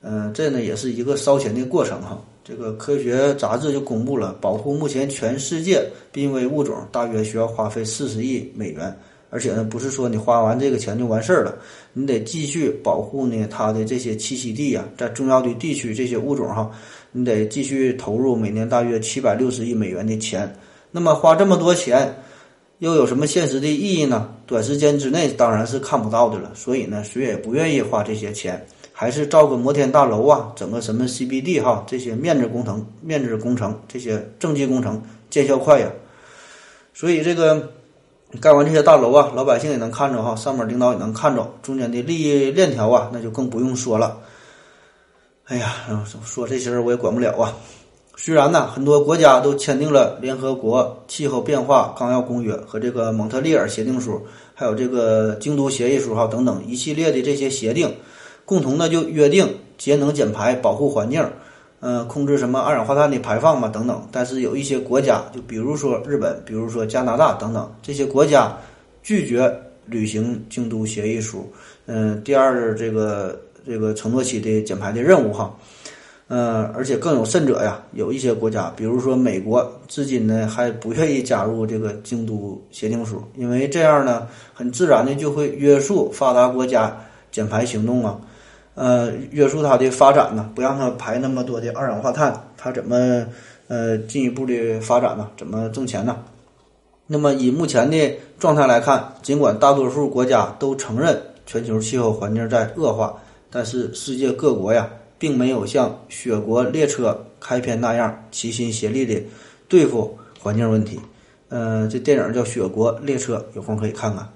[0.02, 2.20] 嗯，这呢也是一个烧钱的过程哈。
[2.44, 8.98] 这个科学杂志就公布了，保护目前全世界濒危物种大约需要花费四十亿美元，
[9.30, 11.56] 而且呢不是说你花完这个钱就完事儿了，
[11.94, 16.72] 你得继续保护呢它的这些栖息地呀，在重要的地区这些物种哈，
[17.12, 20.52] 你得继续投入每年大约七百六十亿美元的钱。
[20.92, 22.22] 那么花这么多钱，
[22.80, 24.30] 又有什么现实的意义呢？
[24.46, 26.52] 短时间之内当然是看不到的了。
[26.54, 35.88] 所以呢，谁也不愿意花这些钱，还是造个摩天大楼啊，整个什么 CBD 哈，这些面子工程、面子工程，这些政绩工程见效快呀。
[36.94, 37.72] 所以这个
[38.42, 44.20] 盖完这些大楼啊，老百姓也能看着哈，上面领导也能看着，中间的利益链条啊，那就更不用说了。
[45.46, 45.74] 哎呀，
[46.26, 47.56] 说这些我也管不了啊。
[48.18, 54.22] 虽然呢，很多国家都签订了联合国气候变化纲要公约和这个蒙特利尔协定书，
[54.54, 57.92] 还有这个京都协议书哈等等一系列的这些协定，
[58.46, 61.26] 共同的就约定节能减排、保护环境，
[61.80, 64.08] 嗯，控制什么二氧化碳的排放嘛等等。
[64.12, 68.56] 但是有一些国家，就比如说日本，比如说加拿大等等这些国家，
[69.02, 69.52] 拒绝
[69.88, 71.52] 履行京都协议书，
[71.88, 75.52] 嗯，第二这个这个承诺期的减排的任务哈。
[76.34, 86.96] 嗯，而且更有甚者呀，有一些国家，比如说美国，至今呢还不愿意加入这个京都协定书，因为这样呢，很自然的就会约束发达国家
[87.34, 88.18] 减排行动啊。
[88.76, 93.26] 呃，约束它的发展呢，不让它排那么多的二氧化碳，它怎么
[93.68, 95.28] 呃进一步的发展呢？
[95.38, 96.16] 怎么挣钱呢？
[97.08, 103.14] 那么以目前的状态来看，尽管大多数国家都承认全球气候环境在恶化，
[103.52, 104.90] 但是世界各国呀，
[105.22, 109.22] 并没有像雪国列车开篇那样齐心协力的
[109.70, 111.00] 对付环境问题。
[111.50, 114.28] 嗯，这电影叫《雪国列车》，有空可以看看。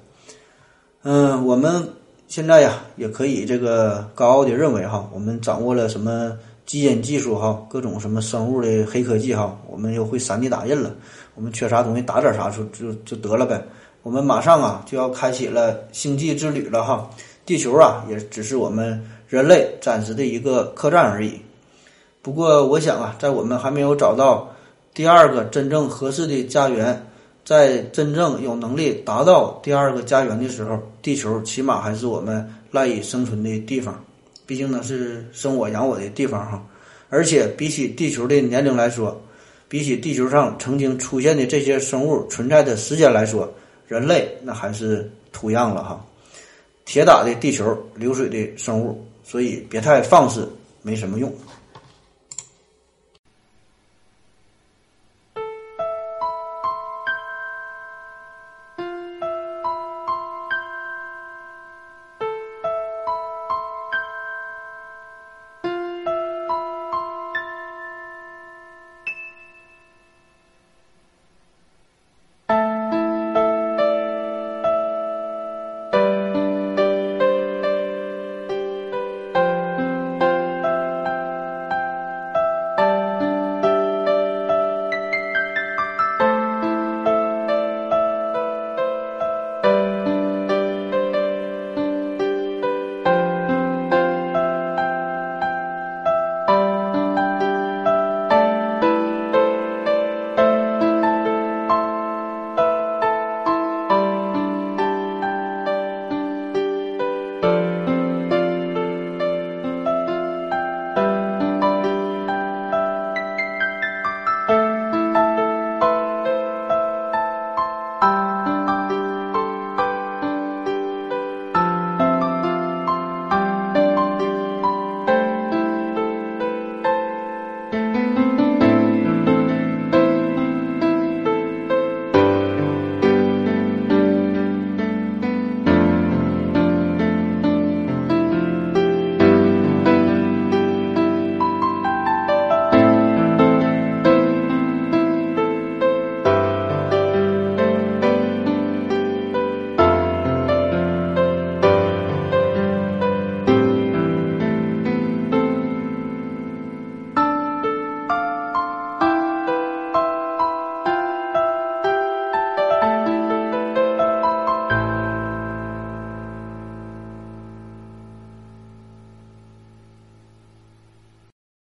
[1.02, 1.90] 嗯，我们。
[2.28, 10.92] 现在呀，也可以这个高傲的认为哈，我们掌握了什么基因技术哈，各种什么生物的黑科技哈，我们又会 3D 打印了，
[11.36, 13.64] 我们缺啥东西打点啥就就就得了呗。
[14.02, 17.08] 我们马上啊就要开启了星际之旅了哈，
[17.46, 21.40] 地球啊也只是我们人类暂时的一个客栈而已。
[22.22, 24.54] 不过我想啊，在我们还没有找到
[24.94, 27.06] 第二个真正合适的家园。
[27.46, 34.04] 在真正有能力达到第二个家园的时候，地球起码还是我们赖以生存的地方。
[34.48, 36.66] 毕竟呢是生我养我的地方哈。
[37.08, 39.22] 而且比起地球的年龄来说，
[39.68, 43.48] 比起地球上曾经出现的这些生物存在的时间来说，
[43.88, 46.04] 人类那还是土样了哈。
[46.84, 50.48] 铁打的地球，流水的生物，所以别太放肆，
[50.84, 51.34] 没什么用。